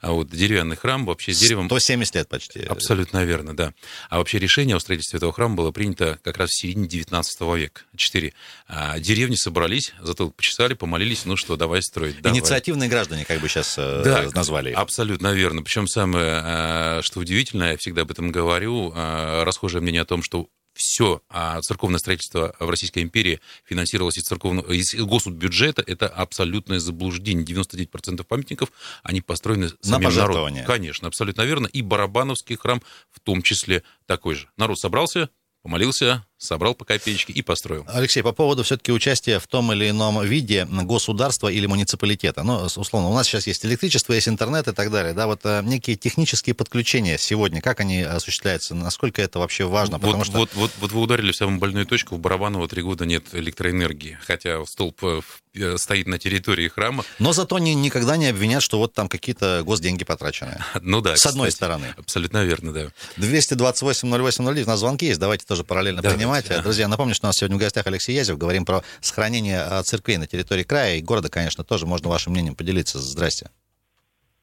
А 0.02 0.12
вот 0.12 0.30
деревянный 0.30 0.76
храм 0.76 1.06
вообще 1.06 1.34
с 1.34 1.40
деревом... 1.40 1.66
170 1.68 2.16
лет 2.16 2.30
почти. 2.30 2.62
Абсолютно 2.62 3.24
верно, 3.26 3.56
да. 3.56 3.74
А 4.10 4.18
вообще 4.18 4.40
решение 4.40 4.76
о 4.76 4.80
строительстве 4.80 5.18
этого 5.18 5.34
храма 5.34 5.56
было 5.56 5.72
принято 5.72 6.20
как 6.24 6.38
раз 6.38 6.52
в 6.52 6.60
середине 6.60 6.88
19 6.88 7.42
века. 7.58 7.82
Четыре. 7.96 8.34
А 8.68 8.98
деревни 9.00 9.36
собрались, 9.36 9.94
зато 10.02 10.30
почесали, 10.30 10.74
помолились, 10.74 11.26
ну 11.26 11.36
что, 11.36 11.58
давай 11.58 11.82
строить. 11.82 12.22
Давай. 12.22 12.38
Инициативные 12.38 12.90
граждане, 12.90 13.26
как 13.26 13.42
бы 13.42 13.50
сейчас 13.50 13.76
э, 13.78 14.02
да, 14.04 14.30
назвали 14.34 14.72
их. 14.72 14.78
Абсолютно 14.78 15.34
верно. 15.34 15.64
Причем 15.64 15.88
самое, 15.88 16.42
э, 16.44 17.02
что 17.04 17.20
удивительно, 17.20 17.72
я 17.72 17.78
всегда 17.78 18.04
об 18.04 18.12
этом 18.12 18.32
говорю, 18.32 18.94
э, 18.96 19.44
расхожее 19.44 19.82
мнение 19.82 20.04
о 20.04 20.06
том, 20.06 20.24
что 20.24 20.48
все 20.74 21.22
а 21.30 21.62
церковное 21.62 22.00
строительство 22.00 22.56
в 22.60 22.70
Российской 22.70 23.04
империи 23.04 23.40
финансировалось 23.66 24.18
из, 24.18 24.24
церковного, 24.24 24.72
из 24.72 24.94
госбюджета, 24.96 25.84
это 25.86 26.08
абсолютное 26.08 26.80
заблуждение. 26.80 27.46
99% 27.46 28.24
памятников, 28.24 28.72
они 29.04 29.22
построены 29.22 29.70
самим 29.82 30.14
народом. 30.16 30.64
Конечно, 30.66 31.08
абсолютно 31.08 31.42
верно. 31.44 31.68
И 31.68 31.82
Барабановский 31.82 32.56
храм 32.56 32.82
в 33.12 33.20
том 33.20 33.42
числе 33.42 33.84
такой 34.06 34.36
же. 34.36 34.50
Народ 34.58 34.80
собрался, 34.80 35.30
помолился, 35.62 36.26
собрал 36.40 36.74
по 36.74 36.86
копеечке 36.86 37.34
и 37.34 37.42
построил. 37.42 37.86
Алексей, 37.88 38.24
по 38.24 38.32
поводу 38.32 38.64
все-таки 38.64 38.92
участия 38.92 39.40
в 39.40 39.48
том 39.48 39.72
или 39.74 39.90
ином 39.90 40.24
виде 40.24 40.66
государства 40.66 41.50
или 41.50 41.66
муниципалитета. 41.66 42.44
Ну, 42.44 42.64
условно, 42.64 43.10
у 43.10 43.14
нас 43.14 43.28
сейчас 43.28 43.46
есть 43.46 43.66
электричество, 43.66 44.14
есть 44.14 44.30
интернет 44.30 44.68
и 44.68 44.72
так 44.72 44.90
далее. 44.90 45.14
Да, 45.14 45.28
вот 45.28 45.42
э, 45.44 45.62
некие 45.64 45.98
технические 45.98 46.54
подключения 46.54 47.18
сегодня, 47.18 47.62
как 47.62 47.82
они 47.82 48.02
осуществляются, 48.02 48.74
насколько 48.74 49.22
это 49.22 49.40
вообще 49.40 49.66
важно? 49.66 49.98
Вот, 49.98 50.26
что... 50.26 50.38
вот, 50.38 50.50
вот, 50.56 50.72
вот 50.80 50.92
вы 50.94 51.02
ударили 51.02 51.32
в 51.32 51.36
самую 51.36 51.60
больную 51.60 51.86
точку. 51.86 52.16
В 52.16 52.20
Барабаново 52.20 52.68
три 52.70 52.82
года 52.82 53.06
нет 53.06 53.26
электроэнергии, 53.34 54.18
хотя 54.26 54.66
столб 54.66 55.04
э, 55.04 55.22
э, 55.56 55.78
стоит 55.78 56.08
на 56.08 56.20
территории 56.20 56.70
храма. 56.70 57.04
Но 57.20 57.34
зато 57.34 57.60
ни, 57.60 57.72
никогда 57.72 58.16
не 58.16 58.28
обвинят, 58.28 58.64
что 58.64 58.78
вот 58.78 58.94
там 58.94 59.10
какие-то 59.10 59.62
госденьги 59.66 60.06
потрачены. 60.06 60.58
Ну 60.82 61.02
да. 61.02 61.12
С 61.12 61.16
кстати, 61.16 61.34
одной 61.34 61.52
стороны. 61.52 61.94
Абсолютно 61.98 62.44
верно, 62.46 62.72
да. 62.72 62.88
228-08-09, 63.18 64.64
у 64.64 64.68
нас 64.68 64.80
звонки 64.80 65.06
есть, 65.06 65.20
давайте 65.20 65.46
тоже 65.46 65.64
параллельно 65.64 66.02
да, 66.02 66.10
принимать. 66.10 66.29
Да. 66.30 66.62
Друзья, 66.62 66.88
напомню, 66.88 67.16
что 67.16 67.26
у 67.26 67.30
нас 67.30 67.38
сегодня 67.38 67.58
в 67.58 67.60
гостях 67.60 67.88
Алексей 67.88 68.16
Язев. 68.16 68.38
Говорим 68.38 68.64
про 68.64 68.82
сохранение 69.02 69.62
а, 69.62 69.82
церквей 69.82 70.18
на 70.18 70.28
территории 70.28 70.64
края 70.64 70.98
и 70.98 71.02
города, 71.02 71.30
конечно, 71.30 71.64
тоже 71.64 71.88
можно 71.88 72.10
вашим 72.10 72.34
мнением 72.34 72.56
поделиться. 72.56 73.00
Здрасте. 73.00 73.50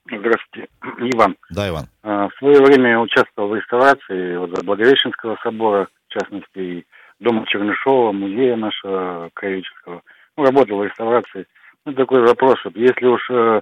Здравствуйте, 0.07 0.69
Иван. 1.15 1.37
Да, 1.51 1.69
Иван. 1.69 1.87
А, 2.03 2.29
в 2.29 2.35
свое 2.39 2.61
время 2.61 2.99
участвовал 2.99 3.51
в 3.51 3.55
реставрации 3.55 4.37
вот, 4.37 4.51
Благовещенского 4.65 5.39
собора, 5.43 5.89
в 6.09 6.13
частности, 6.13 6.59
и 6.59 6.87
дома 7.21 7.47
Чернышова, 7.47 8.11
музея 8.13 8.57
нашего 8.57 9.31
краеведческого. 9.35 10.03
Ну, 10.37 10.45
работал 10.45 10.79
в 10.79 10.85
реставрации. 10.85 11.47
Ну, 11.85 11.93
такой 11.95 12.23
вопрос, 12.23 12.57
вот, 12.65 12.77
если 12.77 13.07
уж 13.07 13.31
э, 13.31 13.61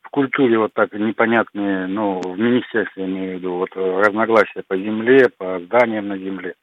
в 0.00 0.08
культуре 0.10 0.58
вот 0.58 0.72
так 0.72 0.92
непонятные, 0.94 1.86
ну, 1.86 2.20
в 2.20 2.38
министерстве, 2.38 3.04
я 3.04 3.08
имею 3.08 3.32
в 3.32 3.38
виду, 3.38 3.54
вот 3.56 3.70
разногласия 3.74 4.62
по 4.66 4.76
земле, 4.76 5.28
по 5.36 5.60
зданиям 5.60 6.08
на 6.08 6.16
земле, 6.16 6.54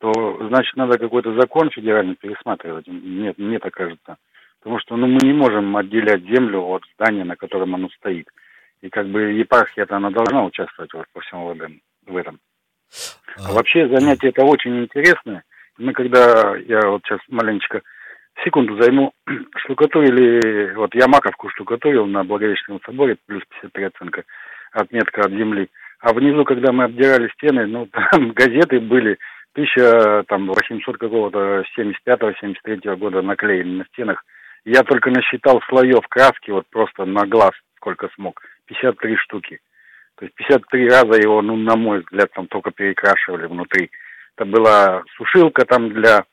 то, 0.00 0.12
значит, 0.48 0.76
надо 0.76 0.98
какой-то 0.98 1.34
закон 1.34 1.70
федеральный 1.70 2.16
пересматривать. 2.16 2.86
Нет, 2.88 3.38
мне 3.38 3.58
так 3.58 3.74
кажется. 3.74 4.16
Потому 4.60 4.78
что 4.80 4.96
ну, 4.96 5.06
мы 5.06 5.18
не 5.22 5.32
можем 5.32 5.76
отделять 5.76 6.22
землю 6.24 6.62
от 6.62 6.82
здания, 6.94 7.24
на 7.24 7.36
котором 7.36 7.74
оно 7.74 7.88
стоит. 7.90 8.28
И 8.80 8.88
как 8.88 9.06
бы 9.08 9.20
епархия-то 9.32 9.96
она 9.96 10.10
должна 10.10 10.44
участвовать 10.44 10.92
вот, 10.94 11.06
по 11.12 11.20
всему 11.20 11.54
в 12.06 12.16
этом. 12.16 12.38
А 13.36 13.52
вообще 13.52 13.88
занятие 13.88 14.30
это 14.30 14.44
очень 14.44 14.84
интересное. 14.84 15.44
Мы 15.78 15.92
когда, 15.92 16.56
я 16.56 16.80
вот 16.88 17.02
сейчас 17.04 17.20
маленечко 17.28 17.82
секунду 18.44 18.80
займу, 18.80 19.12
штукатурили, 19.56 20.74
вот 20.74 20.94
я 20.94 21.08
маковку 21.08 21.50
штукатурил 21.50 22.06
на 22.06 22.24
Благовещенском 22.24 22.80
соборе, 22.84 23.16
плюс 23.26 23.42
53 23.60 23.84
оценка, 23.84 24.24
отметка 24.72 25.22
от 25.22 25.32
земли. 25.32 25.68
А 26.00 26.14
внизу, 26.14 26.44
когда 26.44 26.72
мы 26.72 26.84
обдирали 26.84 27.28
стены, 27.34 27.66
ну, 27.66 27.86
там 28.12 28.32
газеты 28.32 28.80
были, 28.80 29.18
1800 29.52 30.98
какого-то 30.98 31.64
75-73 31.76 32.96
года 32.96 33.22
наклеены 33.22 33.78
на 33.78 33.84
стенах. 33.86 34.24
Я 34.64 34.82
только 34.82 35.10
насчитал 35.10 35.60
слоев 35.68 36.06
краски, 36.08 36.50
вот 36.50 36.66
просто 36.70 37.04
на 37.04 37.26
глаз, 37.26 37.52
сколько 37.76 38.08
смог. 38.14 38.40
53 38.66 39.16
штуки. 39.16 39.60
То 40.16 40.26
есть 40.26 40.34
53 40.36 40.88
раза 40.88 41.20
его, 41.20 41.42
ну, 41.42 41.56
на 41.56 41.76
мой 41.76 42.00
взгляд, 42.00 42.30
там 42.32 42.46
только 42.46 42.70
перекрашивали 42.70 43.46
внутри. 43.46 43.90
Это 44.36 44.44
была 44.44 45.02
сушилка 45.16 45.64
там 45.64 45.88
для 45.90 46.24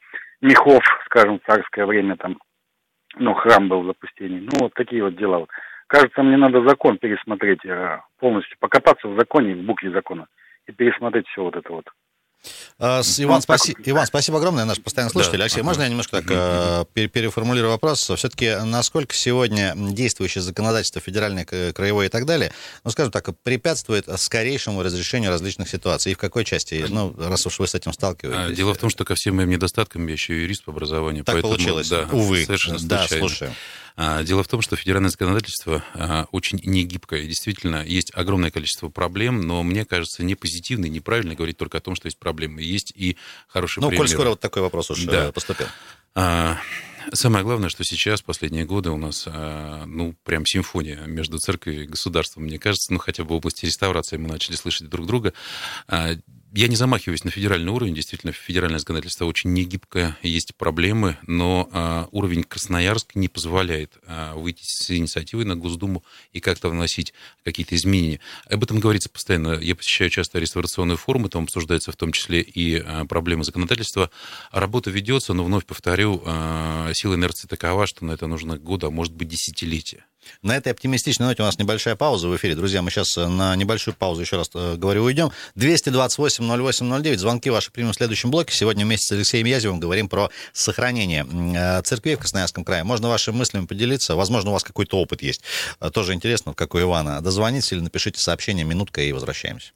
мехов, 0.42 0.84
скажем, 1.06 1.40
в 1.40 1.50
царское 1.50 1.86
время 1.86 2.18
там, 2.18 2.38
ну, 3.16 3.34
храм 3.34 3.68
был 3.68 3.82
в 3.82 3.88
запустении. 3.88 4.42
Ну, 4.42 4.60
вот 4.60 4.74
такие 4.74 5.04
вот 5.04 5.16
дела. 5.16 5.48
Кажется, 5.88 6.22
мне 6.22 6.38
надо 6.38 6.68
закон 6.68 6.98
пересмотреть 6.98 7.66
э, 7.66 8.02
полностью, 8.20 8.58
покопаться 8.60 9.08
в 9.08 9.18
законе, 9.18 9.56
в 9.56 9.64
букве 9.64 9.90
закона 9.90 10.28
и 10.68 10.74
пересмотреть 10.74 11.28
все 11.30 11.44
вот 11.44 11.56
это 11.56 11.72
вот. 11.72 11.86
А, 12.80 13.02
Иван, 13.18 13.42
спаси... 13.42 13.76
Иван, 13.86 14.06
спасибо 14.06 14.38
огромное, 14.38 14.66
наш 14.66 14.80
постоянный 14.80 15.12
слушатель. 15.12 15.38
Да. 15.38 15.46
Алексей, 15.46 15.62
можно 15.62 15.82
я 15.84 15.90
немножко 15.90 16.22
так 16.22 16.26
э, 16.30 17.08
переформулирую 17.08 17.72
вопрос? 17.72 18.10
Все-таки 18.16 18.56
насколько 18.64 19.16
сегодня 19.16 19.74
действующее 19.76 20.42
законодательство 20.42 21.02
федеральное, 21.02 21.46
краевое 21.46 22.08
и 22.08 22.10
так 22.10 22.26
далее, 22.26 22.52
ну, 22.84 22.92
скажем 22.92 23.12
так, 23.12 23.30
препятствует 23.44 24.08
скорейшему 24.18 24.84
разрешению 24.84 25.32
различных 25.32 25.70
ситуаций? 25.70 26.12
И 26.12 26.16
в 26.16 26.18
какой 26.18 26.46
части, 26.46 26.86
ну, 26.88 27.16
раз 27.18 27.46
уж 27.48 27.60
вы 27.60 27.68
с 27.68 27.76
этим 27.76 27.94
сталкиваетесь? 27.94 28.56
Дело 28.56 28.74
в 28.74 28.78
том, 28.78 28.90
что 28.90 29.06
ко 29.06 29.16
всем 29.16 29.38
моим 29.38 29.50
недостаткам 29.50 30.06
я 30.08 30.14
еще 30.14 30.40
юрист 30.40 30.64
по 30.64 30.72
образованию. 30.72 31.24
Так 31.24 31.36
поэтому, 31.36 31.56
получилось, 31.56 31.90
да, 31.90 32.08
увы. 32.12 32.46
Совершенно 32.46 32.80
случайно. 32.80 33.08
Да, 33.10 33.18
слушаю. 33.18 33.52
А, 33.52 33.54
дело 33.98 34.44
в 34.44 34.48
том, 34.48 34.62
что 34.62 34.76
федеральное 34.76 35.10
законодательство 35.10 35.84
а, 35.94 36.28
очень 36.32 36.60
негибкое. 36.64 37.26
Действительно, 37.26 37.84
есть 37.84 38.12
огромное 38.14 38.52
количество 38.52 38.90
проблем, 38.90 39.42
но 39.42 39.64
мне 39.64 39.86
кажется, 39.86 40.24
не 40.24 40.36
позитивно 40.36 40.86
и 40.86 40.90
неправильно 40.90 41.34
говорить 41.34 41.58
только 41.58 41.80
о 41.80 41.82
том, 41.82 41.96
что 41.96 42.06
есть 42.08 42.20
проблемы. 42.20 42.62
Есть 42.62 42.94
и 42.96 43.18
хорошие 43.48 43.82
ну. 43.82 43.90
Ну, 43.90 43.98
коль 43.98 44.08
скоро 44.08 44.30
вот 44.30 44.40
такой 44.40 44.62
вопрос 44.62 44.92
уже 44.92 45.10
да. 45.10 45.32
поступил. 45.32 45.68
Самое 47.14 47.46
главное, 47.46 47.70
что 47.70 47.84
сейчас, 47.86 48.22
последние 48.22 48.66
годы, 48.66 48.90
у 48.90 48.98
нас, 48.98 49.26
ну, 49.26 50.14
прям 50.26 50.46
симфония 50.46 51.06
между 51.06 51.40
церковью 51.40 51.86
и 51.86 51.88
государством, 51.88 52.44
мне 52.44 52.60
кажется, 52.60 52.92
ну, 52.92 53.00
хотя 53.00 53.24
бы 53.24 53.30
в 53.30 53.34
области 53.34 53.66
реставрации 53.66 54.18
мы 54.18 54.28
начали 54.28 54.58
слышать 54.58 54.90
друг 54.90 55.08
друга 55.08 55.34
я 56.54 56.68
не 56.68 56.76
замахиваюсь 56.76 57.24
на 57.24 57.32
федеральный 57.32 57.72
уровень. 57.72 57.94
Действительно, 57.94 58.32
федеральное 58.32 58.80
законодательство 58.80 59.26
очень 59.26 59.54
негибкое, 59.54 60.18
есть 60.22 60.56
проблемы, 60.56 61.18
но 61.28 61.70
а, 61.72 62.08
уровень 62.12 62.44
Красноярск 62.44 63.16
не 63.16 63.28
позволяет 63.28 63.98
а, 64.06 64.36
выйти 64.36 64.64
с 64.64 64.90
инициативой 64.92 65.46
на 65.46 65.56
Госдуму 65.56 66.04
и 66.32 66.40
как-то 66.40 66.70
вносить 66.70 67.14
какие-то 67.44 67.76
изменения. 67.76 68.20
Об 68.50 68.64
этом 68.64 68.80
говорится 68.80 69.10
постоянно. 69.10 69.60
Я 69.60 69.76
посещаю 69.76 70.10
часто 70.10 70.40
реставрационные 70.40 70.98
форумы, 70.98 71.30
там 71.30 71.44
обсуждаются 71.44 71.92
в 71.92 71.96
том 71.96 72.12
числе 72.12 72.42
и 72.42 72.78
а, 72.78 73.06
проблемы 73.06 73.44
законодательства. 73.44 74.10
Работа 74.52 74.90
ведется, 74.90 75.34
но 75.34 75.44
вновь 75.44 75.66
повторю, 75.66 76.24
а, 76.26 76.92
сила 76.94 77.16
инерции 77.16 77.48
такова, 77.48 77.88
что 77.88 78.06
на 78.06 78.14
это 78.14 78.28
нужно 78.28 78.58
года, 78.58 78.88
а 78.88 78.92
может 78.92 79.14
быть 79.14 79.28
десятилетия. 79.28 80.06
На 80.42 80.56
этой 80.56 80.72
оптимистичной 80.72 81.28
ноте 81.28 81.44
у 81.44 81.46
нас 81.46 81.58
небольшая 81.58 81.96
пауза 81.96 82.28
в 82.28 82.36
эфире. 82.36 82.56
Друзья, 82.56 82.82
мы 82.82 82.92
сейчас 82.92 83.18
э, 83.18 83.28
на 83.28 83.56
небольшую 83.56 83.96
паузу, 83.96 84.22
еще 84.22 84.38
раз 84.38 84.50
э, 84.54 84.76
говорю, 84.76 85.04
уйдем. 85.04 85.32
228-08-09, 85.56 87.18
звонки 87.18 87.50
ваши 87.50 87.72
примем 87.72 87.92
в 87.92 87.96
следующем 87.96 88.32
блоке. 88.32 88.56
Сегодня 88.56 88.86
вместе 88.86 89.08
с 89.08 89.12
Алексеем 89.12 89.46
Язевым 89.46 89.80
говорим 89.80 90.10
про 90.10 90.30
сохранение 90.54 91.26
э, 91.56 91.82
церквей 91.84 92.16
в 92.16 92.20
Красноярском 92.20 92.64
крае. 92.64 92.84
Можно 92.84 93.10
вашими 93.10 93.36
мыслями 93.36 93.66
поделиться. 93.66 94.16
Возможно, 94.16 94.52
у 94.52 94.54
вас 94.54 94.64
какой-то 94.64 94.98
опыт 94.98 95.22
есть. 95.22 95.42
Тоже 95.94 96.14
интересно, 96.14 96.54
как 96.54 96.76
у 96.76 96.80
Ивана. 96.80 97.22
Дозвонитесь 97.22 97.72
или 97.72 97.80
напишите 97.80 98.20
сообщение, 98.20 98.66
минутка, 98.66 99.02
и 99.02 99.12
возвращаемся. 99.12 99.72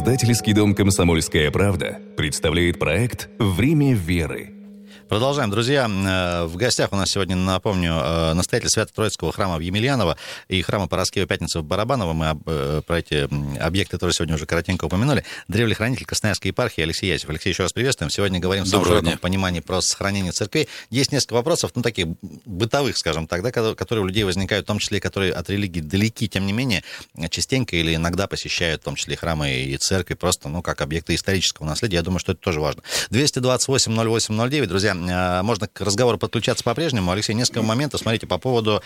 Издательский 0.00 0.54
дом 0.54 0.74
«Комсомольская 0.74 1.50
правда» 1.50 1.98
представляет 2.16 2.78
проект 2.78 3.28
«Время 3.38 3.92
веры» 3.92 4.59
Продолжаем, 5.10 5.50
друзья. 5.50 5.90
Э, 5.90 6.44
в 6.44 6.54
гостях 6.54 6.92
у 6.92 6.96
нас 6.96 7.10
сегодня, 7.10 7.34
напомню, 7.34 7.94
э, 7.94 8.32
настоятель 8.34 8.68
Свято-Троицкого 8.68 9.32
храма 9.32 9.56
в 9.56 9.60
Емельяново 9.60 10.16
и 10.46 10.62
храма 10.62 10.86
Пороскева 10.86 11.26
Пятницы 11.26 11.58
в 11.58 11.64
Барабаново. 11.64 12.12
Мы 12.12 12.38
э, 12.46 12.82
про 12.86 13.00
эти 13.00 13.28
объекты 13.60 13.98
тоже 13.98 14.14
сегодня 14.14 14.36
уже 14.36 14.46
коротенько 14.46 14.84
упомянули. 14.84 15.24
Древний 15.48 15.74
хранитель 15.74 16.06
Красноярской 16.06 16.50
епархии 16.50 16.82
Алексей 16.82 17.10
Ясев. 17.10 17.28
Алексей, 17.28 17.48
еще 17.48 17.64
раз 17.64 17.72
приветствуем. 17.72 18.08
Сегодня 18.08 18.38
говорим 18.38 18.62
в 18.62 18.68
широком 18.68 19.18
понимании 19.18 19.58
про 19.58 19.80
сохранение 19.80 20.30
церквей. 20.30 20.68
Есть 20.90 21.10
несколько 21.10 21.34
вопросов, 21.34 21.72
ну, 21.74 21.82
таких 21.82 22.06
бытовых, 22.44 22.96
скажем 22.96 23.26
так, 23.26 23.42
да, 23.42 23.50
которые 23.50 24.04
у 24.04 24.06
людей 24.06 24.22
возникают, 24.22 24.66
в 24.66 24.68
том 24.68 24.78
числе, 24.78 25.00
которые 25.00 25.32
от 25.32 25.50
религии 25.50 25.80
далеки, 25.80 26.28
тем 26.28 26.46
не 26.46 26.52
менее, 26.52 26.84
частенько 27.30 27.74
или 27.74 27.96
иногда 27.96 28.28
посещают, 28.28 28.82
в 28.82 28.84
том 28.84 28.94
числе, 28.94 29.16
храмы 29.16 29.54
и 29.54 29.76
церкви, 29.76 30.14
просто, 30.14 30.48
ну, 30.48 30.62
как 30.62 30.80
объекты 30.82 31.16
исторического 31.16 31.66
наследия. 31.66 31.96
Я 31.96 32.02
думаю, 32.02 32.20
что 32.20 32.30
это 32.30 32.40
тоже 32.40 32.60
важно. 32.60 32.84
228 33.10 33.92
08 33.92 34.48
09, 34.48 34.68
друзья, 34.68 34.99
можно 35.00 35.68
к 35.68 35.80
разговору 35.80 36.18
подключаться 36.18 36.64
по-прежнему. 36.64 37.10
Алексей, 37.10 37.34
несколько 37.34 37.62
моментов, 37.62 38.00
смотрите, 38.00 38.26
по 38.26 38.38
поводу 38.38 38.82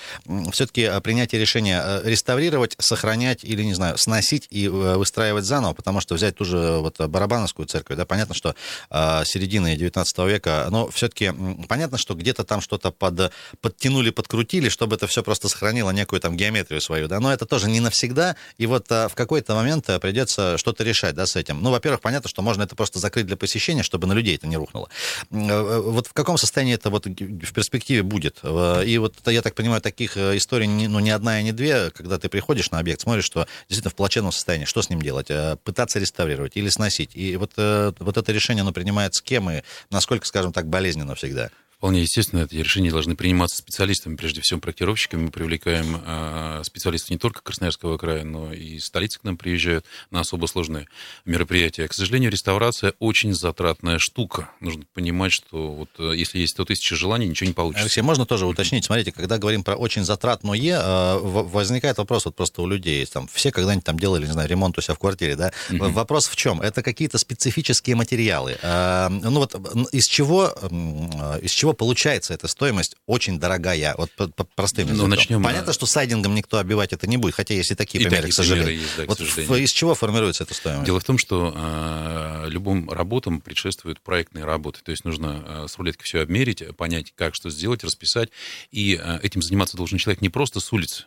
все-таки 0.53 0.83
э, 0.83 1.01
принятия 1.01 1.39
решения 1.39 1.83
э, 1.85 2.03
реставрировать, 2.05 2.77
сохранять 2.79 3.45
или, 3.45 3.63
не 3.63 3.75
знаю, 3.75 3.99
сносить 3.99 4.47
и 4.51 4.69
выстраивать 4.69 5.45
заново, 5.45 5.75
потому 5.75 6.01
что 6.01 6.15
взять 6.15 6.37
ту 6.37 6.45
же 6.45 6.79
вот 6.79 7.01
Барабановскую 7.01 7.67
церковь, 7.67 7.97
да, 7.97 8.05
понятно, 8.05 8.35
что 8.35 8.55
середины 8.91 9.77
19 9.77 10.19
века, 10.19 10.67
но 10.71 10.89
все-таки 10.89 11.33
понятно, 11.69 11.99
что 11.99 12.15
где-то 12.15 12.45
там 12.45 12.61
что-то 12.61 12.91
под, 12.91 13.33
подтянули, 13.61 14.11
подкрутили, 14.11 14.69
чтобы 14.69 14.97
это 14.97 15.07
все 15.07 15.23
просто 15.23 15.49
сохранило 15.49 15.91
некую 15.91 16.21
там 16.21 16.37
геометрию 16.37 16.81
свою, 16.81 17.09
да, 17.09 17.21
но 17.21 17.33
это 17.33 17.47
тоже 17.47 17.69
не 17.69 17.81
навсегда, 17.81 18.37
и 18.59 18.67
вот 18.67 18.89
в 18.89 19.13
какой-то 19.15 19.55
момент 19.55 19.89
придется 20.01 20.59
что-то 20.59 20.85
решать, 20.85 21.15
да, 21.15 21.27
с 21.27 21.37
этим. 21.37 21.63
Ну, 21.63 21.71
во-первых, 21.71 22.01
понятно, 22.01 22.29
что 22.29 22.43
можно 22.43 22.63
это 22.63 22.77
просто 22.77 22.99
закрыть 22.99 23.27
для 23.27 23.37
посещения, 23.37 23.83
чтобы 23.83 24.07
на 24.07 24.13
людей 24.13 24.37
это 24.37 24.47
не 24.47 24.57
рухнуло. 24.57 24.89
Вот 25.31 26.04
в 26.07 26.13
каком 26.13 26.39
состоянии 26.39 26.75
это 26.75 26.91
вот 26.91 27.07
в 27.07 27.53
перспективе 27.53 28.03
будет? 28.03 28.41
Э, 28.43 28.85
и 28.85 28.99
вот 28.99 29.15
я 29.27 29.43
так 29.43 29.55
понимаю, 29.55 29.81
таких 29.81 30.17
э, 30.17 30.37
историй 30.37 30.67
ну, 30.67 30.99
не 31.01 31.11
одна 31.11 31.41
и 31.41 31.45
не 31.45 31.53
две, 31.53 31.91
когда 31.91 32.19
ты 32.19 32.29
приходишь 32.29 32.71
на 32.71 32.79
объект, 32.79 33.01
смотришь, 33.01 33.25
что 33.25 33.47
действительно 33.69 33.91
в 33.91 33.95
плачевном 33.95 34.33
состоянии, 34.33 34.65
что 34.65 34.83
с 34.83 34.91
ним 34.91 35.03
делать? 35.03 35.31
Э, 35.31 35.57
пытаться 35.63 35.99
реставрировать 35.99 36.57
или 36.57 36.69
сносить? 36.69 37.11
И 37.15 37.37
вот, 37.37 37.53
вот 37.57 38.17
это 38.17 38.33
решение, 38.33 38.63
оно 38.63 38.73
принимает 38.73 39.15
с 39.15 39.23
кем 39.23 39.51
и 39.51 39.63
насколько, 39.91 40.27
скажем 40.27 40.53
так, 40.53 40.67
болезненно 40.69 41.15
всегда? 41.15 41.51
Вполне 41.77 42.03
естественно, 42.03 42.45
эти 42.45 42.55
решения 42.57 42.91
должны 42.91 43.17
приниматься 43.17 43.59
специалистами, 43.59 44.17
прежде 44.17 44.41
всего 44.41 44.61
проектировщиками. 44.61 45.25
Мы 45.25 45.31
привлекаем 45.31 46.01
э, 46.05 46.63
специалистов 46.65 47.11
не 47.11 47.19
только 47.19 47.43
Красноярского 47.43 47.99
края, 47.99 48.25
но 48.25 48.53
и 48.53 48.79
столицы 48.79 49.21
к 49.21 49.25
нам 49.25 49.37
приезжают 49.37 49.85
на 50.11 50.21
особо 50.21 50.47
сложные 50.47 50.89
мероприятия. 51.25 51.87
К 51.87 51.93
сожалению, 51.93 52.31
реставрация 52.31 52.95
очень 53.01 53.35
затратная 53.35 53.99
штука. 53.99 54.51
Нужно 54.61 54.85
понимать, 54.95 55.33
что 55.33 55.73
вот 55.73 55.91
э, 55.99 56.13
если 56.17 56.39
есть 56.39 56.53
100 56.53 56.65
тысяч 56.65 56.89
желаний, 56.89 57.27
ничего 57.27 57.49
не 57.49 57.55
получится. 57.55 57.83
Алексей, 57.83 58.01
можно 58.01 58.25
тоже 58.25 58.47
уточнить? 58.47 58.85
Смотрите, 58.85 59.13
когда 59.13 59.39
говорим 59.39 59.63
про 59.63 59.77
очень 59.77 60.05
затратное, 60.05 60.59
э, 60.59 61.19
возникает 61.19 61.99
вопрос 61.99 62.25
вот 62.25 62.35
просто 62.35 62.63
у 62.63 62.67
людей. 62.67 63.05
Там, 63.07 63.29
все 63.33 63.51
когда-нибудь 63.51 63.85
там 63.85 63.99
делали, 63.99 64.25
не 64.25 64.33
знаю, 64.33 64.49
ремонт 64.49 64.79
у 64.79 64.81
себя 64.81 64.95
в 64.95 64.99
квартире, 64.99 65.37
да? 65.37 65.53
Угу. 65.71 65.91
Вопрос 65.91 66.29
в 66.29 66.37
чем? 66.37 66.61
Это 66.61 66.83
какие-то 66.83 67.19
специфические 67.19 67.97
материалы. 67.97 68.57
Э, 68.63 69.09
ну 69.09 69.41
вот 69.41 69.55
из 69.93 70.07
чего, 70.07 70.55
э, 70.63 71.41
из 71.43 71.51
чего 71.51 71.74
получается 71.75 72.35
эта 72.35 72.49
стоимость 72.49 72.97
очень 73.07 73.39
дорогая, 73.39 73.95
вот 73.97 74.11
по, 74.13 74.29
по 74.29 74.45
простым. 74.45 74.89
Ну, 74.97 75.07
начнем... 75.07 75.43
Понятно, 75.43 75.73
что 75.73 75.87
сайдингом 75.87 76.35
никто 76.35 76.59
оббивать 76.59 76.93
это 76.93 77.07
не 77.07 77.17
будет, 77.17 77.35
хотя 77.35 77.55
есть 77.55 77.71
и 77.71 77.75
такие 77.75 78.03
и 78.03 78.07
примеры, 78.07 78.29
к 78.29 78.33
сожалению. 78.33 78.81
Есть, 78.81 78.97
да, 78.97 79.05
вот 79.07 79.19
к 79.19 79.57
из 79.57 79.73
чего 79.73 79.95
формируется 79.95 80.45
эта 80.45 80.55
стоимость? 80.55 80.87
Дело 80.87 81.01
в 81.01 81.05
том, 81.05 81.19
что 81.19 81.53
э, 81.55 82.49
любым 82.49 82.91
работам 82.91 83.41
предшествуют 83.41 84.01
проектные 84.01 84.45
работы, 84.45 84.81
то 84.83 84.91
есть 84.91 85.05
нужно 85.05 85.45
э, 85.47 85.67
с 85.69 85.77
рулеткой 85.79 86.05
все 86.05 86.21
обмерить, 86.21 86.63
понять, 86.77 87.13
как 87.15 87.35
что 87.35 87.51
сделать, 87.51 87.85
расписать, 87.85 88.31
и 88.71 89.01
э, 89.03 89.19
этим 89.23 89.43
заниматься 89.43 89.77
должен 89.77 89.99
человек 89.99 90.21
не 90.21 90.29
просто 90.29 90.61
с 90.61 90.73
улицы, 90.73 91.05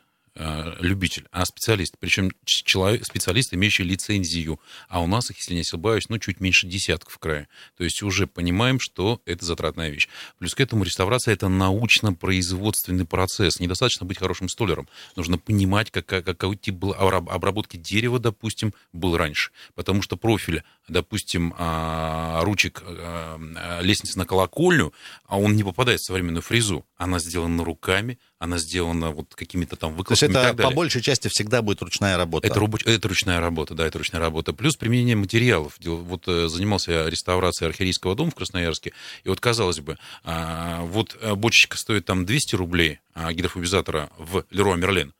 любитель, 0.79 1.25
а 1.32 1.46
специалист. 1.46 1.96
Причем 2.00 2.32
человек, 2.46 3.06
специалист, 3.06 3.53
имеющий 3.53 3.84
лицензию. 3.84 4.60
А 4.88 5.01
у 5.01 5.08
нас 5.08 5.32
их, 5.32 5.38
если 5.38 5.56
не 5.56 5.62
ошибаюсь, 5.62 6.10
ну, 6.10 6.20
чуть 6.20 6.39
меньше 6.39 6.67
десятков 6.67 7.13
в 7.13 7.17
крае. 7.17 7.48
То 7.77 7.84
есть 7.84 8.03
уже 8.03 8.27
понимаем, 8.27 8.79
что 8.79 9.22
это 9.25 9.46
затратная 9.46 9.89
вещь. 9.89 10.08
Плюс 10.38 10.53
к 10.53 10.60
этому 10.60 10.84
реставрация– 10.84 11.34
это 11.34 11.48
научно-производственный 11.48 13.06
процесс. 13.06 13.60
Недостаточно 13.60 14.06
быть 14.06 14.20
хорошим 14.20 14.50
столером. 14.50 14.88
Нужно 15.15 15.38
понимать, 15.38 15.91
как, 15.91 16.06
какой 16.06 16.56
тип 16.56 16.75
был 16.75 16.94
обработки 16.94 17.77
дерева, 17.77 18.20
допустим, 18.20 18.74
был 18.94 19.17
раньше. 19.17 19.51
Потому 19.75 20.01
что 20.01 20.17
профиль, 20.17 20.63
допустим, 20.88 21.53
а, 21.58 22.41
ручек 22.44 22.84
а, 22.86 23.79
лестницы 23.82 24.17
на 24.17 24.25
колокольню, 24.25 24.94
а 25.27 25.39
он 25.39 25.56
не 25.56 25.63
попадает 25.63 26.00
в 26.00 26.06
современную 26.06 26.41
фрезу. 26.41 26.86
Она 26.98 27.20
сделана 27.20 27.63
руками, 27.63 28.20
она 28.39 28.58
сделана 28.58 29.12
вот 29.12 29.36
какими-то 29.36 29.75
там 29.75 29.96
выкладками. 29.96 30.34
То 30.34 30.39
есть 30.39 30.53
это 30.53 30.63
по 30.63 30.72
большей 30.72 31.01
части 31.01 31.27
всегда 31.27 31.62
будет 31.62 31.82
ручная 31.82 32.17
работа. 32.17 32.48
Это, 32.48 32.60
рабоч... 32.60 32.84
это 32.86 33.08
ручная 33.08 33.39
работа, 33.39 33.74
да, 33.74 33.86
это 33.86 33.98
ручная 33.98 34.22
работа. 34.22 34.53
Плюс 34.53 34.75
применение 34.75 35.15
материалов. 35.15 35.77
Вот 35.84 36.27
э, 36.27 36.48
занимался 36.48 36.91
я 36.91 37.10
реставрацией 37.10 37.70
архиерейского 37.70 38.15
дома 38.15 38.32
в 38.32 38.36
Красноярске, 38.36 38.94
и 39.24 39.29
вот 39.29 39.39
казалось 39.39 39.79
бы, 39.79 39.98
а, 40.24 40.82
вот 40.84 41.17
бочечка 41.36 41.77
стоит 41.77 42.06
там 42.06 42.25
200 42.25 42.56
рублей 42.56 43.00
а 43.13 43.34
гидрофобизатора 43.34 44.12
в 44.17 44.46
Леруа 44.51 44.75
Мерлен, 44.75 45.13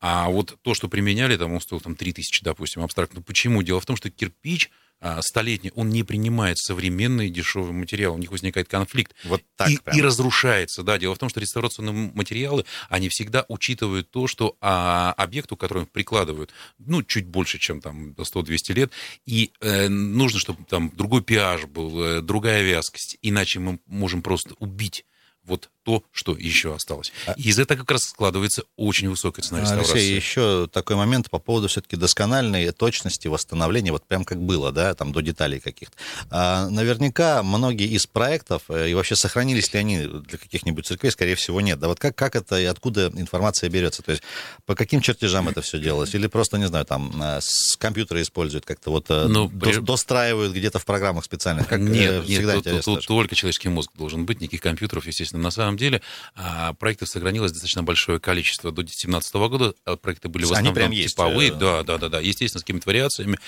а 0.00 0.28
вот 0.28 0.56
то, 0.62 0.74
что 0.74 0.88
применяли, 0.88 1.36
там 1.36 1.52
он 1.52 1.60
стоил 1.60 1.80
там 1.80 1.96
3000, 1.96 2.44
допустим, 2.44 2.82
абстрактно. 2.82 3.20
Почему? 3.20 3.62
Дело 3.62 3.80
в 3.80 3.86
том, 3.86 3.96
что 3.96 4.10
кирпич 4.10 4.70
а, 4.70 4.87
столетний, 5.20 5.72
он 5.74 5.90
не 5.90 6.02
принимает 6.02 6.58
современные 6.58 7.30
дешевые 7.30 7.72
материалы, 7.72 8.16
у 8.16 8.18
них 8.18 8.30
возникает 8.30 8.68
конфликт. 8.68 9.14
Вот 9.24 9.42
так 9.56 9.70
и, 9.70 9.78
и 9.94 10.02
разрушается. 10.02 10.82
Да, 10.82 10.98
дело 10.98 11.14
в 11.14 11.18
том, 11.18 11.28
что 11.28 11.40
реставрационные 11.40 12.10
материалы, 12.14 12.64
они 12.88 13.08
всегда 13.08 13.44
учитывают 13.48 14.10
то, 14.10 14.26
что 14.26 14.56
а, 14.60 15.12
объекту, 15.12 15.56
который 15.56 15.86
прикладывают, 15.86 16.52
ну, 16.78 17.02
чуть 17.02 17.26
больше, 17.26 17.58
чем 17.58 17.80
там 17.80 18.12
100-200 18.12 18.72
лет, 18.74 18.92
и 19.26 19.52
э, 19.60 19.88
нужно, 19.88 20.38
чтобы 20.40 20.64
там 20.64 20.92
другой 20.94 21.22
pH 21.22 21.66
был, 21.66 22.02
э, 22.02 22.20
другая 22.20 22.62
вязкость, 22.62 23.18
иначе 23.22 23.60
мы 23.60 23.78
можем 23.86 24.22
просто 24.22 24.54
убить 24.58 25.04
вот 25.48 25.68
то, 25.88 26.04
что 26.12 26.36
еще 26.36 26.74
осталось. 26.74 27.12
А 27.26 27.32
и 27.32 27.48
из 27.48 27.58
этого 27.58 27.78
как 27.78 27.92
раз 27.92 28.02
складывается 28.02 28.64
очень 28.76 29.08
высокая 29.08 29.42
цена 29.42 29.62
реставрации. 29.62 29.92
Алексей, 29.92 30.14
еще 30.14 30.68
такой 30.70 30.96
момент 30.96 31.30
по 31.30 31.38
поводу 31.38 31.68
все-таки 31.68 31.96
доскональной 31.96 32.70
точности 32.72 33.26
восстановления, 33.26 33.90
вот 33.90 34.04
прям 34.04 34.26
как 34.26 34.38
было, 34.38 34.70
да, 34.70 34.94
там 34.94 35.12
до 35.12 35.22
деталей 35.22 35.60
каких-то. 35.60 35.96
А, 36.28 36.68
наверняка 36.68 37.42
многие 37.42 37.88
из 37.88 38.06
проектов, 38.06 38.64
э, 38.68 38.90
и 38.90 38.94
вообще 38.94 39.16
сохранились 39.16 39.72
ли 39.72 39.78
они 39.78 39.98
для 40.06 40.36
каких-нибудь 40.36 40.86
церквей, 40.86 41.10
скорее 41.10 41.36
всего, 41.36 41.62
нет. 41.62 41.78
Да 41.78 41.88
вот 41.88 41.98
как, 41.98 42.14
как 42.14 42.36
это 42.36 42.60
и 42.60 42.66
откуда 42.66 43.10
информация 43.14 43.70
берется? 43.70 44.02
То 44.02 44.10
есть 44.10 44.22
по 44.66 44.74
каким 44.74 45.00
чертежам 45.00 45.48
это 45.48 45.62
все 45.62 45.78
делалось? 45.78 46.14
Или 46.14 46.26
просто, 46.26 46.58
не 46.58 46.68
знаю, 46.68 46.84
там 46.84 47.18
э, 47.22 47.40
с 47.40 47.76
компьютера 47.78 48.20
используют 48.20 48.66
как-то 48.66 48.90
вот 48.90 49.06
э, 49.08 49.26
ну, 49.26 49.48
до, 49.48 49.80
достраивают 49.80 50.52
где-то 50.52 50.78
в 50.78 50.84
программах 50.84 51.24
специальных? 51.24 51.66
Как, 51.66 51.80
нет, 51.80 52.24
всегда 52.24 52.56
нет, 52.56 52.64
тут, 52.64 52.84
тут 52.84 53.06
только 53.06 53.34
человеческий 53.34 53.70
мозг 53.70 53.90
должен 53.96 54.26
быть, 54.26 54.42
никаких 54.42 54.60
компьютеров, 54.60 55.06
естественно. 55.06 55.37
На 55.42 55.50
самом 55.50 55.76
деле 55.76 56.02
а, 56.34 56.72
проектов 56.74 57.08
сохранилось 57.08 57.52
достаточно 57.52 57.82
большое 57.82 58.20
количество. 58.20 58.70
До 58.70 58.82
2017 58.82 59.34
года 59.34 59.74
а, 59.84 59.96
проекты 59.96 60.28
были 60.28 60.44
в 60.44 60.52
основном 60.52 60.72
Они 60.72 60.74
прям 60.74 60.90
есть. 60.90 61.14
типовые. 61.14 61.52
Да, 61.52 61.82
да, 61.82 61.98
да, 61.98 62.08
да. 62.08 62.20
Естественно, 62.20 62.60
с 62.60 62.62
какими-то 62.62 62.88
вариациями. 62.88 63.38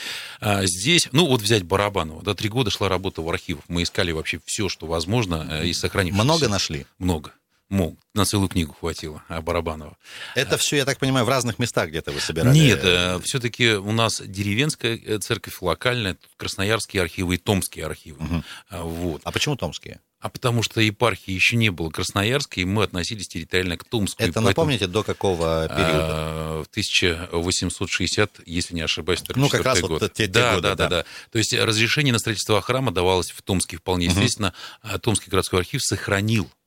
А 0.41 0.65
здесь, 0.67 1.09
ну 1.13 1.27
вот 1.27 1.43
взять 1.43 1.65
Барабанова. 1.65 2.23
Да, 2.23 2.35
три 2.35 2.49
года 2.49 2.71
шла 2.71 2.89
работа 2.89 3.23
в 3.23 3.29
архивах. 3.29 3.65
Мы 3.69 3.83
искали 3.83 4.13
вообще 4.13 4.41
все, 4.45 4.69
что 4.69 4.87
возможно, 4.87 5.63
и 5.63 5.73
сохранив. 5.73 6.15
Много 6.15 6.49
нашли? 6.49 6.87
Много. 6.99 7.33
Мог. 7.71 7.97
На 8.15 8.25
целую 8.25 8.49
книгу 8.49 8.75
хватило 8.79 9.23
а 9.29 9.41
Барабанова. 9.41 9.97
Это 10.35 10.59
все, 10.59 10.77
я 10.77 10.85
так 10.85 10.99
понимаю, 10.99 11.25
в 11.25 11.29
разных 11.29 11.61
местах 11.61 11.91
где-то 11.91 12.11
вы 12.11 12.19
собирали? 12.19 12.53
Нет, 12.53 12.81
э, 12.83 13.21
все-таки 13.23 13.75
у 13.75 13.93
нас 13.93 14.21
деревенская 14.21 14.99
э, 14.99 15.19
церковь 15.19 15.57
локальная, 15.61 16.17
красноярские 16.37 17.03
архивы 17.03 17.37
и 17.37 17.39
томские 17.39 17.87
архивы. 17.87 18.25
Угу. 18.25 18.43
Вот. 18.73 19.21
А 19.23 19.31
почему 19.31 19.55
томские? 19.55 20.01
А 20.21 20.29
потому 20.29 20.63
что 20.63 20.83
епархии 20.83 21.33
еще 21.33 21.57
не 21.57 21.71
было 21.71 21.89
Красноярской, 21.89 22.65
и 22.65 22.67
мы 22.67 22.83
относились 22.83 23.27
территориально 23.27 23.79
к 23.79 23.85
Томску. 23.85 24.23
Это 24.23 24.43
напомните, 24.43 24.87
до 24.87 25.03
какого 25.03 25.67
периода? 25.67 26.63
В 26.63 26.67
1860, 26.71 28.41
если 28.45 28.75
не 28.75 28.83
ошибаюсь, 28.83 29.23
Ну, 29.35 29.49
как 29.49 29.63
раз 29.63 29.81
год. 29.81 29.91
вот 29.91 30.13
те, 30.13 30.27
те 30.27 30.33
да, 30.33 30.57
годы, 30.57 30.63
да, 30.63 30.75
да, 30.75 30.89
да. 30.89 31.05
То 31.33 31.39
есть 31.39 31.55
разрешение 31.55 32.13
на 32.13 32.19
строительство 32.19 32.61
храма 32.61 32.93
давалось 32.93 33.31
в 33.31 33.41
Томске 33.41 33.79
вполне 33.79 34.07
естественно. 34.07 34.53
Угу. 34.85 34.99
Томский 34.99 35.31
городской 35.31 35.61
архив 35.61 35.83
сохранил 35.83 36.45
а, 36.45 36.60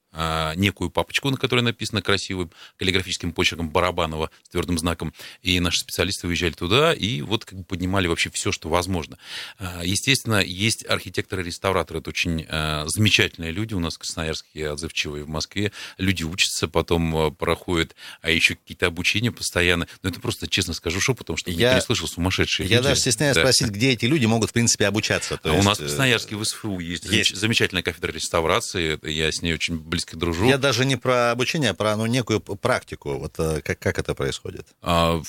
некую 0.55 0.89
папочку, 0.89 1.29
на 1.29 1.37
которой 1.37 1.61
написано 1.61 2.01
красивым 2.01 2.51
каллиграфическим 2.77 3.31
почерком 3.33 3.69
Барабанова 3.69 4.29
с 4.43 4.49
твердым 4.49 4.77
знаком. 4.77 5.13
И 5.41 5.59
наши 5.59 5.79
специалисты 5.79 6.27
уезжали 6.27 6.51
туда 6.51 6.93
и 6.93 7.21
вот 7.21 7.45
как 7.45 7.59
бы 7.59 7.65
поднимали 7.65 8.07
вообще 8.07 8.29
все, 8.29 8.51
что 8.51 8.69
возможно. 8.69 9.17
А, 9.57 9.81
естественно, 9.83 10.41
есть 10.41 10.85
архитекторы-реставраторы. 10.87 11.99
Это 11.99 12.09
очень 12.09 12.45
а, 12.49 12.85
замечательные 12.87 13.51
люди 13.51 13.73
у 13.73 13.79
нас 13.79 13.97
красноярские, 13.97 14.71
отзывчивые 14.71 15.23
в 15.23 15.29
Москве. 15.29 15.71
Люди 15.97 16.23
учатся, 16.23 16.67
потом 16.67 17.35
проходят, 17.35 17.95
а 18.21 18.29
еще 18.29 18.55
какие-то 18.55 18.87
обучения 18.87 19.31
постоянно. 19.31 19.87
Но 20.01 20.09
это 20.09 20.19
просто, 20.19 20.47
честно 20.47 20.73
скажу, 20.73 20.99
шепотом, 21.01 21.37
что 21.37 21.51
я 21.51 21.73
переслышал 21.73 22.07
сумасшедшие 22.07 22.67
Я 22.67 22.77
люди. 22.77 22.89
даже 22.89 23.01
стесняюсь 23.01 23.35
да. 23.35 23.41
спросить, 23.41 23.69
где 23.69 23.91
эти 23.91 24.05
люди 24.05 24.25
могут, 24.25 24.51
в 24.51 24.53
принципе, 24.53 24.87
обучаться. 24.87 25.37
То 25.37 25.51
а 25.51 25.53
есть... 25.53 25.65
У 25.65 25.69
нас 25.69 25.77
в 25.79 25.81
э, 25.81 25.85
Красноярске 25.85 26.35
в 26.35 26.43
СФУ 26.43 26.79
есть, 26.79 27.05
есть. 27.05 27.35
замечательная 27.35 27.83
кафедра 27.83 28.11
реставрации. 28.11 28.99
Я 29.09 29.31
с 29.31 29.41
ней 29.41 29.53
очень 29.53 29.77
близко 29.77 30.02
близко 30.03 30.17
дружу. 30.17 30.45
Я 30.45 30.57
даже 30.57 30.85
не 30.85 30.95
про 30.95 31.31
обучение, 31.31 31.71
а 31.71 31.73
про 31.73 31.95
ну, 31.95 32.05
некую 32.05 32.39
практику. 32.39 33.17
Вот 33.17 33.35
э, 33.39 33.61
как, 33.61 33.79
как 33.79 33.99
это 33.99 34.13
происходит? 34.13 34.67
А, 34.81 35.21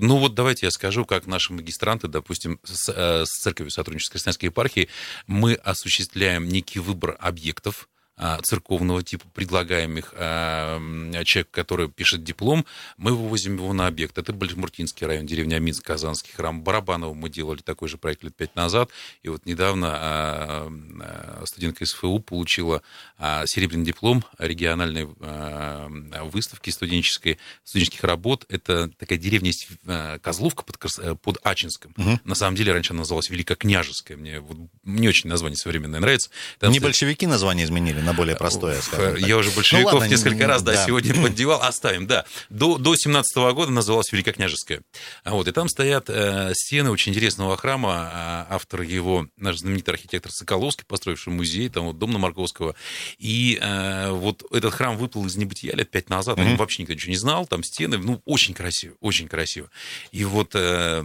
ну 0.00 0.18
вот 0.18 0.34
давайте 0.34 0.66
я 0.66 0.70
скажу, 0.70 1.04
как 1.04 1.26
наши 1.26 1.52
магистранты, 1.52 2.08
допустим, 2.08 2.58
с, 2.64 2.88
э, 2.88 3.24
с 3.24 3.42
церковью 3.42 3.70
сотрудничества 3.70 4.14
Крестьянской 4.14 4.48
епархии, 4.48 4.88
мы 5.26 5.54
осуществляем 5.54 6.48
некий 6.48 6.80
выбор 6.80 7.16
объектов, 7.20 7.88
церковного 8.42 9.02
типа, 9.02 9.26
предлагаем 9.34 9.98
их 9.98 10.14
а, 10.16 10.80
человек, 11.24 11.50
который 11.50 11.90
пишет 11.90 12.24
диплом, 12.24 12.64
мы 12.96 13.14
вывозим 13.14 13.56
его 13.56 13.72
на 13.72 13.86
объект. 13.86 14.16
Это 14.16 14.32
Бальмуртинский 14.32 15.06
район, 15.06 15.26
деревня 15.26 15.58
Минск, 15.58 15.84
Казанский 15.84 16.32
храм. 16.32 16.62
Барабаново 16.62 17.12
мы 17.12 17.28
делали 17.28 17.60
такой 17.60 17.88
же 17.88 17.98
проект 17.98 18.24
лет 18.24 18.34
пять 18.34 18.56
назад, 18.56 18.90
и 19.22 19.28
вот 19.28 19.44
недавно 19.44 19.90
а, 19.92 21.44
студентка 21.44 21.84
СФУ 21.84 22.18
получила 22.20 22.82
серебряный 23.18 23.84
диплом 23.84 24.24
региональной 24.38 25.06
выставки 26.30 26.70
студенческой, 26.70 27.38
студенческих 27.64 28.04
работ. 28.04 28.46
Это 28.48 28.88
такая 28.98 29.18
деревня 29.18 29.52
Козловка 30.22 30.64
под, 30.64 31.20
под 31.20 31.38
Ачинском. 31.42 31.94
Угу. 31.96 32.20
На 32.24 32.34
самом 32.34 32.56
деле 32.56 32.72
раньше 32.72 32.92
она 32.92 33.00
называлась 33.00 33.30
Великокняжеская. 33.30 34.16
Мне 34.16 34.40
вот, 34.40 34.56
не 34.84 35.08
очень 35.08 35.28
название 35.28 35.56
современное 35.56 36.00
нравится. 36.00 36.30
Там 36.58 36.70
не 36.70 36.78
стоит... 36.78 36.88
большевики 36.88 37.26
название 37.26 37.66
изменили? 37.66 38.00
На 38.06 38.14
более 38.14 38.36
простое, 38.36 38.80
Я 39.18 39.36
уже 39.36 39.50
большевиков 39.50 39.92
ну, 39.92 39.98
ладно, 39.98 40.10
несколько 40.10 40.46
раз, 40.46 40.62
да, 40.62 40.72
да, 40.72 40.86
сегодня 40.86 41.14
поддевал, 41.20 41.62
оставим, 41.62 42.06
да. 42.06 42.24
До, 42.48 42.78
до 42.78 42.94
17 42.94 43.36
-го 43.36 43.52
года 43.52 43.72
называлась 43.72 44.12
Великокняжеская. 44.12 44.82
Вот, 45.24 45.48
и 45.48 45.52
там 45.52 45.68
стоят 45.68 46.08
э, 46.08 46.52
стены 46.54 46.90
очень 46.90 47.12
интересного 47.12 47.56
храма, 47.56 48.46
э, 48.48 48.54
автор 48.54 48.82
его, 48.82 49.26
наш 49.36 49.58
знаменитый 49.58 49.94
архитектор 49.94 50.30
Соколовский, 50.32 50.84
построивший 50.86 51.32
музей, 51.32 51.68
там 51.68 51.86
вот 51.86 51.98
дом 51.98 52.12
на 52.12 52.18
Марковского. 52.18 52.76
И 53.18 53.58
э, 53.60 54.10
вот 54.10 54.44
этот 54.52 54.72
храм 54.72 54.96
выплыл 54.96 55.26
из 55.26 55.36
небытия 55.36 55.74
лет 55.74 55.90
пять 55.90 56.08
назад, 56.08 56.38
mm-hmm. 56.38 56.52
он 56.52 56.56
вообще 56.56 56.82
никто 56.82 56.94
ничего 56.94 57.10
не 57.10 57.18
знал, 57.18 57.46
там 57.46 57.62
стены, 57.62 57.98
ну, 57.98 58.22
очень 58.24 58.54
красиво, 58.54 58.94
очень 59.00 59.28
красиво. 59.28 59.68
И 60.12 60.24
вот 60.24 60.54
э, 60.54 61.04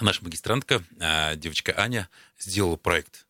наша 0.00 0.22
магистрантка, 0.22 0.82
э, 1.00 1.36
девочка 1.36 1.74
Аня, 1.76 2.08
сделала 2.38 2.76
проект 2.76 3.26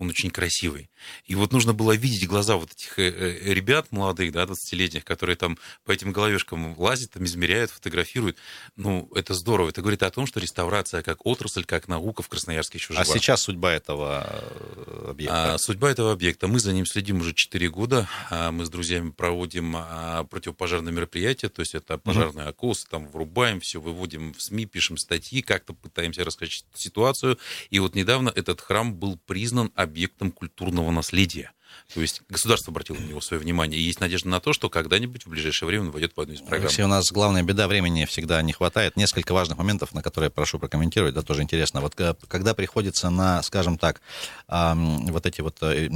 он 0.00 0.08
очень 0.08 0.30
красивый. 0.30 0.89
И 1.26 1.34
вот 1.34 1.52
нужно 1.52 1.72
было 1.72 1.92
видеть 1.92 2.26
глаза 2.26 2.56
вот 2.56 2.72
этих 2.72 2.98
э, 2.98 3.08
э, 3.08 3.54
ребят 3.54 3.92
молодых, 3.92 4.32
да, 4.32 4.44
20-летних, 4.44 5.04
которые 5.04 5.36
там 5.36 5.58
по 5.84 5.92
этим 5.92 6.12
головешкам 6.12 6.78
лазят, 6.78 7.12
там 7.12 7.24
измеряют, 7.24 7.70
фотографируют. 7.70 8.36
Ну, 8.76 9.10
это 9.14 9.34
здорово. 9.34 9.70
Это 9.70 9.80
говорит 9.80 10.02
о 10.02 10.10
том, 10.10 10.26
что 10.26 10.40
реставрация 10.40 11.02
как 11.02 11.26
отрасль, 11.26 11.64
как 11.64 11.88
наука 11.88 12.22
в 12.22 12.28
Красноярске 12.28 12.78
еще 12.78 12.94
жива. 12.94 13.02
А 13.02 13.04
сейчас 13.04 13.42
судьба 13.42 13.72
этого 13.72 14.26
э, 14.26 15.10
объекта? 15.10 15.54
А, 15.54 15.58
судьба 15.58 15.90
этого 15.90 16.12
объекта. 16.12 16.48
Мы 16.48 16.58
за 16.58 16.72
ним 16.72 16.86
следим 16.86 17.20
уже 17.20 17.34
4 17.34 17.68
года. 17.70 18.08
А, 18.30 18.50
мы 18.50 18.64
с 18.64 18.70
друзьями 18.70 19.10
проводим 19.10 19.74
а, 19.76 20.24
противопожарные 20.24 20.92
мероприятия, 20.92 21.48
то 21.48 21.60
есть 21.60 21.74
это 21.74 21.98
пожарные 21.98 22.44
угу. 22.44 22.50
окосы, 22.50 22.86
там 22.88 23.08
врубаем 23.08 23.60
все, 23.60 23.80
выводим 23.80 24.32
в 24.34 24.42
СМИ, 24.42 24.66
пишем 24.66 24.96
статьи, 24.96 25.42
как-то 25.42 25.72
пытаемся 25.72 26.24
рассказать 26.24 26.64
ситуацию. 26.74 27.38
И 27.70 27.78
вот 27.78 27.94
недавно 27.94 28.30
этот 28.34 28.60
храм 28.60 28.94
был 28.94 29.18
признан 29.26 29.72
объектом 29.74 30.32
культурного 30.32 30.89
наследия. 30.90 31.52
То 31.92 32.00
есть 32.00 32.22
государство 32.28 32.70
обратило 32.70 32.96
на 32.96 33.04
него 33.04 33.20
свое 33.20 33.42
внимание. 33.42 33.80
И 33.80 33.82
есть 33.82 34.00
надежда 34.00 34.28
на 34.28 34.40
то, 34.40 34.52
что 34.52 34.70
когда-нибудь 34.70 35.26
в 35.26 35.28
ближайшее 35.28 35.66
время 35.66 35.84
он 35.84 35.90
войдет 35.90 36.12
в 36.14 36.20
одну 36.20 36.34
из 36.34 36.40
программ. 36.40 36.62
Алексей, 36.62 36.84
у 36.84 36.88
нас 36.88 37.10
главная 37.10 37.42
беда 37.42 37.66
времени 37.66 38.04
всегда 38.04 38.40
не 38.42 38.52
хватает. 38.52 38.96
Несколько 38.96 39.32
важных 39.32 39.58
моментов, 39.58 39.92
на 39.92 40.02
которые 40.02 40.26
я 40.26 40.30
прошу 40.30 40.58
прокомментировать, 40.58 41.14
да, 41.14 41.22
тоже 41.22 41.42
интересно. 41.42 41.80
Вот 41.80 41.98
э, 41.98 42.14
когда 42.28 42.54
приходится 42.54 43.10
на, 43.10 43.42
скажем 43.42 43.76
так, 43.76 44.00
вот 44.48 45.26
эти 45.26 45.40
вот 45.40 45.58
э, 45.62 45.88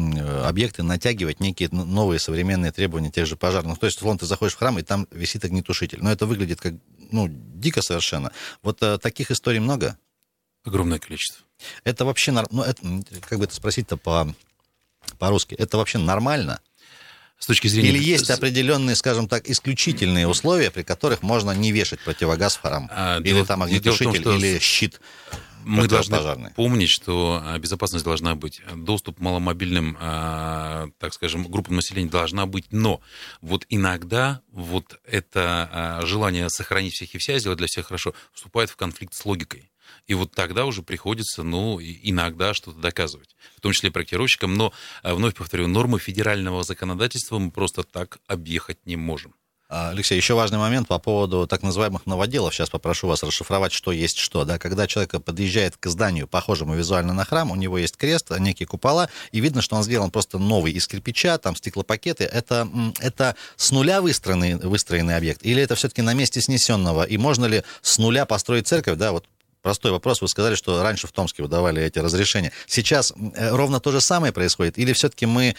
объекты 0.45 0.83
натягивать 0.83 1.41
некие 1.41 1.69
новые 1.71 2.19
современные 2.19 2.73
требования 2.73 3.11
тех 3.11 3.27
же 3.27 3.37
пожарных. 3.37 3.79
То 3.79 3.87
есть, 3.87 4.03
вон, 4.03 4.19
ты 4.19 4.27
заходишь 4.27 4.55
в 4.55 4.59
храм, 4.59 4.79
и 4.79 4.83
там 4.83 5.07
висит 5.13 5.45
огнетушитель. 5.45 5.99
Но 6.03 6.11
это 6.11 6.27
выглядит 6.27 6.61
как, 6.61 6.75
ну, 7.11 7.29
дико 7.29 7.83
совершенно. 7.83 8.33
Вот 8.63 8.83
э, 8.83 8.99
таких 8.99 9.31
историй 9.31 9.61
много? 9.61 9.97
Огромное 10.65 10.99
количество. 10.99 11.45
Это 11.85 12.05
вообще, 12.05 12.33
ну, 12.33 12.63
это, 12.63 12.83
как 13.29 13.39
бы 13.39 13.45
это 13.45 13.55
спросить-то 13.55 13.97
по, 13.97 14.35
по-русски, 15.15 15.55
это 15.55 15.77
вообще 15.77 15.99
нормально? 15.99 16.61
С 17.39 17.47
точки 17.47 17.69
зрения... 17.69 17.91
Или 17.91 18.03
есть 18.03 18.31
определенные, 18.31 18.97
скажем 18.97 19.29
так, 19.29 19.49
исключительные 19.49 20.27
условия, 20.29 20.71
при 20.71 20.83
которых 20.83 21.23
можно 21.23 21.51
не 21.51 21.73
вешать 21.73 22.01
противогаз 22.01 22.57
в 22.57 22.61
храм? 22.63 22.89
А, 22.93 23.19
или 23.19 23.35
дело, 23.35 23.47
там 23.47 23.63
огнетушитель, 23.63 24.23
том, 24.23 24.39
что... 24.39 24.47
или 24.47 24.59
щит? 24.61 25.01
мы 25.65 25.89
должны 25.89 26.51
помнить, 26.55 26.91
что 26.91 27.43
безопасность 27.59 28.05
должна 28.05 28.35
быть, 28.35 28.61
доступ 28.75 29.21
маломобильным, 29.21 29.97
а, 30.01 30.89
так 30.99 31.15
скажем, 31.15 31.45
группам 31.51 31.77
населения 31.77 32.11
должна 32.11 32.47
быть, 32.47 32.67
но 32.71 33.01
вот 33.41 33.65
иногда 33.69 34.43
вот 34.51 35.01
это 35.05 35.69
а, 35.73 36.07
желание 36.07 36.49
сохранить 36.51 36.95
всех 36.95 37.15
и 37.15 37.19
вся, 37.19 37.39
сделать 37.39 37.59
для 37.59 37.67
всех 37.67 37.87
хорошо, 37.87 38.15
вступает 38.33 38.71
в 38.71 38.77
конфликт 38.77 39.15
с 39.15 39.25
логикой. 39.25 39.71
И 40.07 40.15
вот 40.15 40.33
тогда 40.33 40.67
уже 40.67 40.83
приходится, 40.83 41.43
ну, 41.43 41.81
иногда 41.81 42.55
что-то 42.55 42.79
доказывать, 42.79 43.37
в 43.57 43.61
том 43.61 43.73
числе 43.73 43.91
проектировщикам. 43.91 44.55
Но, 44.55 44.73
а, 45.03 45.15
вновь 45.15 45.35
повторю, 45.35 45.67
нормы 45.67 45.99
федерального 45.99 46.63
законодательства 46.65 47.39
мы 47.39 47.51
просто 47.51 47.83
так 47.83 48.19
объехать 48.27 48.85
не 48.87 48.97
можем. 48.97 49.35
А, 49.77 49.91
Алексей, 49.91 50.17
еще 50.17 50.35
важный 50.35 50.59
момент 50.59 50.87
по 50.89 50.99
поводу 50.99 51.47
так 51.47 51.63
называемых 51.63 52.07
новоделов. 52.07 52.55
Сейчас 52.55 52.69
попрошу 52.69 53.09
вас 53.09 53.23
расшифровать, 53.23 53.73
что 53.73 53.93
есть 53.93 54.19
что. 54.19 54.45
Да? 54.45 54.59
Когда 54.59 54.87
человек 54.87 55.25
подъезжает 55.25 55.77
к 55.79 55.87
зданию, 55.89 56.29
похожему 56.29 56.75
визуально 56.75 57.15
на 57.15 57.25
храм, 57.25 57.51
у 57.51 57.57
него 57.57 57.79
есть 57.79 57.97
крест, 57.97 58.31
некие 58.39 58.67
купола, 58.67 59.09
и 59.33 59.41
видно, 59.41 59.63
что 59.63 59.77
он 59.77 59.83
сделан 59.83 60.11
просто 60.11 60.39
новый 60.39 60.73
из 60.73 60.87
кирпича, 60.87 61.39
там 61.39 61.57
стеклопакеты. 61.57 62.25
Это, 62.25 62.69
это 63.01 63.37
с 63.57 63.73
нуля 63.73 64.03
выстроенный, 64.03 64.57
выстроенный 64.57 65.17
объект? 65.17 65.45
Или 65.45 65.63
это 65.63 65.75
все-таки 65.77 66.03
на 66.03 66.13
месте 66.13 66.43
снесенного? 66.43 67.05
И 67.05 67.17
можно 67.17 67.47
ли 67.47 67.63
с 67.81 67.99
нуля 67.99 68.27
построить 68.27 68.69
церковь, 68.69 68.99
да, 68.99 69.13
вот 69.13 69.27
простой 69.65 69.93
вопрос. 69.93 70.21
Вы 70.21 70.29
сказали, 70.29 70.55
что 70.57 70.83
раньше 70.83 71.07
в 71.07 71.13
Томске 71.13 71.43
выдавали 71.43 71.83
эти 71.83 71.99
разрешения. 71.99 72.53
Сейчас 72.67 73.15
ровно 73.35 73.81
то 73.81 73.93
же 73.93 74.03
самое 74.03 74.31
происходит? 74.31 74.79
Или 74.79 74.93
все-таки 74.93 75.25
мы 75.25 75.57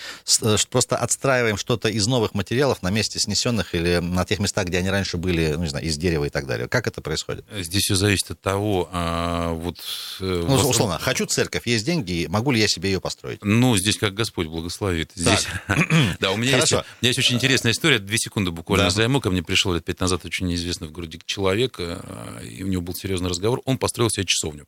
просто 0.70 0.96
отстраиваем 0.96 1.58
что-то 1.58 1.90
из 1.90 2.06
новых 2.06 2.36
материалов 2.36 2.84
на 2.84 2.92
месте 2.92 3.20
снесенных 3.20 3.74
или 3.74 3.98
на 3.98 4.24
тех 4.24 4.38
местах, 4.38 4.66
где 4.66 4.78
они 4.78 4.92
раньше 4.92 5.18
были, 5.18 5.54
ну, 5.54 5.64
не 5.64 5.70
знаю, 5.70 5.86
из 5.86 5.98
дерева 5.98 6.26
и 6.26 6.30
так 6.30 6.46
далее? 6.46 6.68
Как 6.68 6.86
это 6.86 7.02
происходит? 7.02 7.46
Здесь 7.52 7.82
все 7.82 7.96
зависит 7.96 8.30
от 8.30 8.40
того, 8.40 8.88
а, 8.92 9.54
вот... 9.54 9.78
Ну, 10.20 10.54
условно, 10.54 11.00
хочу 11.00 11.26
церковь, 11.26 11.66
есть 11.66 11.84
деньги, 11.84 12.28
могу 12.30 12.52
ли 12.52 12.60
я 12.60 12.68
себе 12.68 12.92
ее 12.92 13.02
построить? 13.02 13.40
Ну, 13.44 13.76
здесь 13.76 13.98
как 13.98 14.14
Господь 14.14 14.48
благословит. 14.48 15.12
Здесь... 15.16 15.48
Да, 16.20 16.32
у 16.32 16.38
меня, 16.38 16.58
есть, 16.58 16.72
у 16.72 16.78
меня 16.78 16.86
есть 17.02 17.20
очень 17.20 17.36
интересная 17.36 17.72
история, 17.72 18.00
две 18.00 18.18
секунды 18.18 18.52
буквально 18.52 18.86
да. 18.86 18.90
займу. 18.92 19.20
Ко 19.20 19.32
мне 19.32 19.42
пришел 19.42 19.74
лет 19.74 19.84
пять 19.84 20.00
назад 20.00 20.26
очень 20.26 20.46
неизвестный 20.46 20.88
в 20.88 20.92
городе 20.92 21.20
человек, 21.26 21.76
э, 21.80 22.00
и 22.44 22.64
у 22.64 22.68
него 22.68 22.82
был 22.82 22.94
серьезный 22.94 23.30
разговор. 23.30 23.62
Он 23.66 23.78
построил 23.78 23.95
себе 24.10 24.26
часовню 24.26 24.68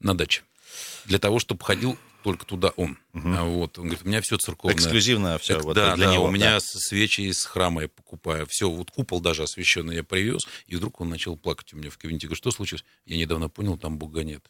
на 0.00 0.14
даче 0.14 0.42
для 1.04 1.18
того, 1.18 1.38
чтобы 1.38 1.64
ходил 1.64 1.98
только 2.22 2.44
туда 2.44 2.68
он. 2.76 2.98
Угу. 3.14 3.28
Вот. 3.28 3.78
Он 3.78 3.84
говорит, 3.84 4.04
у 4.04 4.08
меня 4.08 4.20
все 4.20 4.36
церковное. 4.36 4.74
Эксклюзивно 4.74 5.38
все. 5.38 5.58
Эк, 5.58 5.64
вот 5.64 5.74
да, 5.74 5.94
для 5.96 6.06
да, 6.06 6.12
него, 6.12 6.24
у 6.24 6.30
меня 6.30 6.54
да. 6.54 6.60
свечи 6.60 7.22
из 7.22 7.44
храма 7.44 7.82
я 7.82 7.88
покупаю. 7.88 8.46
Все, 8.46 8.68
вот 8.68 8.90
купол 8.90 9.20
даже 9.20 9.44
освященный 9.44 9.96
я 9.96 10.04
привез. 10.04 10.42
И 10.66 10.76
вдруг 10.76 11.00
он 11.00 11.08
начал 11.08 11.36
плакать 11.36 11.72
у 11.72 11.76
меня 11.76 11.90
в 11.90 11.98
кабинете. 11.98 12.26
Говорю, 12.26 12.36
что 12.36 12.50
случилось? 12.50 12.84
Я 13.06 13.16
недавно 13.16 13.48
понял, 13.48 13.78
там 13.78 13.98
Бога 13.98 14.24
нет. 14.24 14.44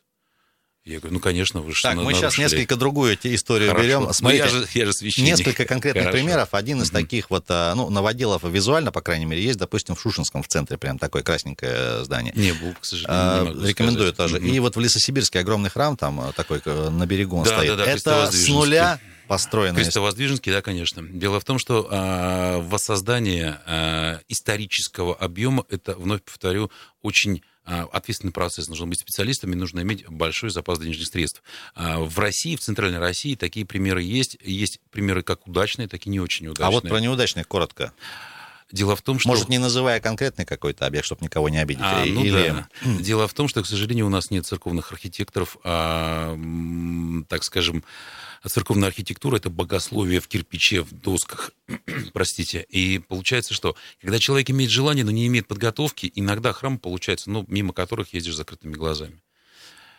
Я 0.88 1.00
говорю, 1.00 1.14
ну, 1.14 1.20
конечно, 1.20 1.60
вы 1.60 1.74
же 1.74 1.82
Так, 1.82 1.96
мы 1.96 2.14
сейчас 2.14 2.38
несколько 2.38 2.76
другую 2.76 3.18
историю 3.22 3.70
Хорошо. 3.70 3.86
берем. 3.86 4.12
Смотрите, 4.12 4.44
ну, 4.44 4.50
я 4.50 4.60
же, 4.60 4.68
я 4.72 4.86
же 4.86 4.92
священник. 4.94 5.28
Несколько 5.28 5.66
конкретных 5.66 6.04
Хорошо. 6.04 6.18
примеров. 6.18 6.48
Один 6.52 6.80
из 6.80 6.90
таких 6.90 7.28
вот, 7.28 7.44
а, 7.48 7.74
ну, 7.74 7.90
наводилов 7.90 8.42
визуально, 8.44 8.90
по 8.90 9.02
крайней 9.02 9.26
мере, 9.26 9.42
есть, 9.42 9.58
допустим, 9.58 9.94
в 9.94 10.00
Шушинском 10.00 10.42
в 10.42 10.48
центре 10.48 10.78
прям 10.78 10.98
такое 10.98 11.22
красненькое 11.22 12.04
здание. 12.04 12.32
Не 12.34 12.52
был, 12.52 12.74
к 12.80 12.84
сожалению, 12.84 13.54
не 13.54 13.64
а, 13.64 13.68
Рекомендую 13.68 14.14
сказать. 14.14 14.40
тоже. 14.40 14.48
И 14.48 14.58
вот 14.60 14.76
в 14.76 14.80
Лесосибирске 14.80 15.40
огромный 15.40 15.68
храм 15.68 15.96
там 15.96 16.20
а, 16.20 16.32
такой 16.32 16.62
на 16.64 17.06
берегу 17.06 17.36
он 17.36 17.44
да, 17.44 17.50
стоит. 17.50 17.76
Да, 17.76 17.84
да, 17.84 17.90
Это 17.90 18.30
с 18.32 18.48
нуля 18.48 18.98
построено. 19.28 19.76
Крестовоздвиженский, 19.76 20.50
да, 20.50 20.62
конечно. 20.62 21.02
Дело 21.02 21.38
в 21.38 21.44
том, 21.44 21.58
что 21.58 21.86
э, 21.90 22.60
воссоздание 22.62 23.60
э, 23.66 24.20
исторического 24.28 25.14
объема, 25.14 25.64
это, 25.68 25.94
вновь 25.94 26.22
повторю, 26.22 26.70
очень 27.02 27.42
а, 27.57 27.57
ответственный 27.68 28.32
процесс. 28.32 28.68
Нужно 28.68 28.86
быть 28.86 29.00
специалистами, 29.00 29.54
нужно 29.54 29.80
иметь 29.80 30.06
большой 30.08 30.50
запас 30.50 30.78
денежных 30.78 31.06
средств. 31.08 31.42
А, 31.74 32.00
в 32.00 32.18
России, 32.18 32.56
в 32.56 32.60
Центральной 32.60 32.98
России 32.98 33.34
такие 33.34 33.66
примеры 33.66 34.02
есть. 34.02 34.38
Есть 34.42 34.80
примеры 34.90 35.22
как 35.22 35.46
удачные, 35.46 35.88
так 35.88 36.06
и 36.06 36.10
не 36.10 36.20
очень 36.20 36.46
удачные. 36.46 36.66
А 36.66 36.70
вот 36.70 36.88
про 36.88 37.00
неудачные 37.00 37.44
коротко. 37.44 37.92
Дело 38.70 38.96
в 38.96 39.02
том, 39.02 39.18
что... 39.18 39.28
Может, 39.28 39.48
не 39.48 39.58
называя 39.58 40.00
конкретный 40.00 40.44
какой-то 40.44 40.86
объект, 40.86 41.06
чтобы 41.06 41.24
никого 41.24 41.48
не 41.48 41.58
обидеть? 41.58 41.84
А, 41.84 42.04
ну 42.04 42.22
или... 42.22 42.50
да. 42.50 42.68
Дело 42.84 43.26
в 43.26 43.32
том, 43.32 43.48
что, 43.48 43.62
к 43.62 43.66
сожалению, 43.66 44.06
у 44.06 44.10
нас 44.10 44.30
нет 44.30 44.46
церковных 44.46 44.92
архитекторов, 44.92 45.56
а, 45.64 46.38
так 47.28 47.44
скажем, 47.44 47.82
церковная 48.46 48.88
архитектура— 48.88 49.36
это 49.38 49.48
богословие 49.48 50.20
в 50.20 50.28
кирпиче, 50.28 50.82
в 50.82 50.92
досках, 50.92 51.52
простите. 52.12 52.64
И 52.68 52.98
получается, 52.98 53.54
что 53.54 53.74
когда 54.02 54.18
человек 54.18 54.50
имеет 54.50 54.70
желание, 54.70 55.04
но 55.04 55.10
не 55.10 55.26
имеет 55.26 55.48
подготовки, 55.48 56.12
иногда 56.14 56.52
храм 56.52 56.78
получается, 56.78 57.30
ну, 57.30 57.44
мимо 57.48 57.72
которых 57.72 58.12
ездишь 58.12 58.36
закрытыми 58.36 58.74
глазами. 58.74 59.18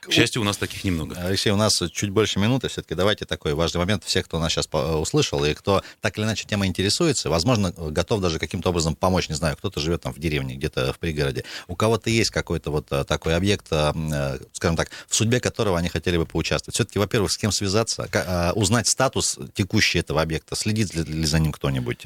К 0.01 0.11
счастью, 0.11 0.41
у 0.41 0.45
нас 0.45 0.57
таких 0.57 0.83
немного. 0.83 1.15
Алексей, 1.19 1.51
у 1.51 1.55
нас 1.55 1.81
чуть 1.91 2.09
больше 2.09 2.39
минуты. 2.39 2.67
Все-таки 2.67 2.95
давайте 2.95 3.25
такой 3.25 3.53
важный 3.53 3.79
момент. 3.79 4.03
Все, 4.03 4.23
кто 4.23 4.39
нас 4.39 4.51
сейчас 4.51 4.67
услышал 4.71 5.43
и 5.43 5.53
кто 5.53 5.83
так 6.01 6.17
или 6.17 6.25
иначе 6.25 6.45
темой 6.47 6.67
интересуется, 6.67 7.29
возможно, 7.29 7.71
готов 7.71 8.21
даже 8.21 8.39
каким-то 8.39 8.69
образом 8.69 8.95
помочь. 8.95 9.29
Не 9.29 9.35
знаю, 9.35 9.57
кто-то 9.57 9.79
живет 9.79 10.01
там 10.01 10.13
в 10.13 10.19
деревне, 10.19 10.55
где-то 10.55 10.93
в 10.93 10.99
пригороде. 10.99 11.43
У 11.67 11.75
кого-то 11.75 12.09
есть 12.09 12.29
какой-то 12.29 12.71
вот 12.71 12.87
э, 12.91 13.03
такой 13.03 13.35
объект, 13.35 13.67
э, 13.71 13.91
э, 13.95 14.39
скажем 14.53 14.77
так, 14.77 14.89
в 15.07 15.15
судьбе 15.15 15.39
которого 15.39 15.77
они 15.77 15.89
хотели 15.89 16.17
бы 16.17 16.25
поучаствовать. 16.25 16.75
Все-таки, 16.75 16.99
во-первых, 16.99 17.31
с 17.31 17.37
кем 17.37 17.51
связаться, 17.51 18.07
узнать 18.55 18.87
статус 18.87 19.37
текущий 19.53 19.99
этого 19.99 20.21
объекта, 20.21 20.55
следит 20.55 20.93
ли 20.93 21.25
за 21.25 21.39
ним 21.39 21.51
кто-нибудь, 21.51 22.05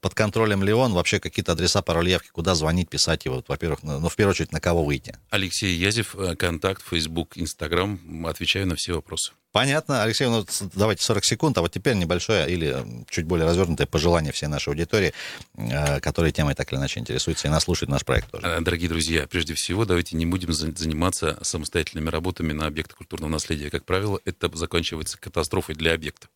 под 0.00 0.14
контролем 0.14 0.62
ли 0.62 0.72
он, 0.72 0.92
вообще 0.92 1.20
какие-то 1.20 1.52
адреса, 1.52 1.82
пароли 1.82 2.10
явки, 2.10 2.28
куда 2.28 2.54
звонить, 2.54 2.88
писать 2.88 3.24
его, 3.24 3.42
во-первых, 3.46 3.82
ну, 3.82 4.08
в 4.08 4.16
первую 4.16 4.32
очередь, 4.32 4.52
на 4.52 4.60
кого 4.60 4.84
выйти. 4.84 5.16
Алексей 5.30 5.74
Язев, 5.74 6.14
контакт, 6.38 6.82
Facebook 6.88 7.17
Facebook, 7.18 7.36
Instagram, 7.36 8.26
отвечаю 8.26 8.66
на 8.66 8.74
все 8.74 8.92
вопросы. 8.94 9.32
Понятно. 9.50 10.02
Алексей, 10.02 10.26
ну 10.26 10.44
давайте 10.74 11.02
40 11.04 11.24
секунд, 11.24 11.56
а 11.56 11.62
вот 11.62 11.72
теперь 11.72 11.94
небольшое 11.94 12.50
или 12.50 12.84
чуть 13.08 13.24
более 13.24 13.46
развернутое 13.46 13.86
пожелание 13.86 14.30
всей 14.30 14.46
нашей 14.46 14.68
аудитории, 14.68 15.14
э, 15.54 16.00
которая 16.00 16.32
темой 16.32 16.54
так 16.54 16.70
или 16.70 16.78
иначе 16.78 17.00
интересуется 17.00 17.48
и 17.48 17.50
нас 17.50 17.66
наш 17.66 18.04
проект 18.04 18.30
тоже. 18.30 18.46
Э, 18.46 18.60
дорогие 18.60 18.90
друзья, 18.90 19.26
прежде 19.26 19.54
всего, 19.54 19.86
давайте 19.86 20.16
не 20.16 20.26
будем 20.26 20.52
заниматься 20.52 21.38
самостоятельными 21.40 22.10
работами 22.10 22.52
на 22.52 22.66
объектах 22.66 22.98
культурного 22.98 23.30
наследия. 23.30 23.70
Как 23.70 23.86
правило, 23.86 24.20
это 24.26 24.54
заканчивается 24.54 25.16
катастрофой 25.18 25.74
для 25.74 25.94
объекта. 25.94 26.28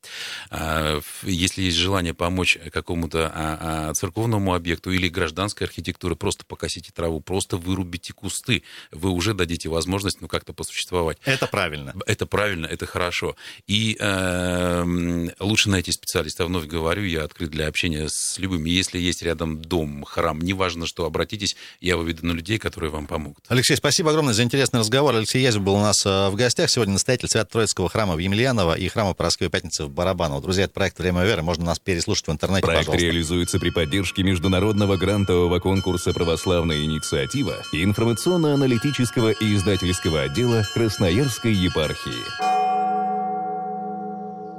А, 0.50 0.98
если 1.22 1.62
есть 1.62 1.76
желание 1.76 2.14
помочь 2.14 2.56
какому-то 2.72 3.30
а, 3.34 3.90
а, 3.90 3.94
церковному 3.94 4.54
объекту 4.54 4.90
или 4.90 5.08
гражданской 5.08 5.66
архитектуре, 5.66 6.16
просто 6.16 6.46
покосите 6.46 6.92
траву, 6.94 7.20
просто 7.20 7.58
вырубите 7.58 8.14
кусты, 8.14 8.62
вы 8.90 9.10
уже 9.10 9.34
дадите 9.34 9.68
возможность 9.68 10.22
ну, 10.22 10.28
как-то 10.28 10.54
посуществовать. 10.54 11.18
Это 11.26 11.46
правильно. 11.46 11.94
Это 12.06 12.24
правильно, 12.24 12.64
это 12.64 12.86
хорошо 12.86 13.01
хорошо. 13.02 13.36
И 13.66 13.96
э, 13.98 15.28
лучше 15.40 15.70
найти 15.70 15.92
специалиста. 15.92 16.46
Вновь 16.46 16.66
говорю, 16.66 17.04
я 17.04 17.24
открыт 17.24 17.50
для 17.50 17.66
общения 17.66 18.08
с 18.08 18.38
любыми. 18.38 18.70
Если 18.70 18.98
есть 18.98 19.22
рядом 19.22 19.60
дом, 19.60 20.04
храм, 20.04 20.40
неважно 20.40 20.86
что, 20.86 21.04
обратитесь, 21.04 21.56
я 21.80 21.96
выведу 21.96 22.26
на 22.26 22.32
людей, 22.32 22.58
которые 22.58 22.90
вам 22.90 23.06
помогут. 23.06 23.44
Алексей, 23.48 23.76
спасибо 23.76 24.10
огромное 24.10 24.34
за 24.34 24.44
интересный 24.44 24.80
разговор. 24.80 25.14
Алексей 25.16 25.42
Язев 25.42 25.62
был 25.62 25.74
у 25.74 25.80
нас 25.80 26.06
э, 26.06 26.28
в 26.28 26.36
гостях. 26.36 26.70
Сегодня 26.70 26.92
настоятель 26.92 27.28
Свято-Троицкого 27.28 27.88
храма 27.88 28.14
в 28.14 28.18
Емельяново 28.18 28.78
и 28.78 28.88
храма 28.88 29.14
Параской 29.14 29.48
Пятницы 29.48 29.84
в 29.84 29.90
Барабаново. 29.90 30.40
Друзья, 30.40 30.64
это 30.64 30.74
проект 30.74 30.98
«Время 30.98 31.24
веры». 31.24 31.42
Можно 31.42 31.64
нас 31.64 31.78
переслушать 31.80 32.28
в 32.28 32.30
интернете, 32.30 32.62
Проект 32.62 32.86
пожалуйста. 32.86 33.04
реализуется 33.04 33.58
при 33.58 33.70
поддержке 33.70 34.22
международного 34.22 34.96
грантового 34.96 35.58
конкурса 35.58 36.12
«Православная 36.12 36.84
инициатива» 36.84 37.62
и 37.72 37.82
информационно-аналитического 37.82 39.30
и 39.30 39.54
издательского 39.54 40.22
отдела 40.22 40.62
Красноярской 40.74 41.52
епархии. 41.52 42.51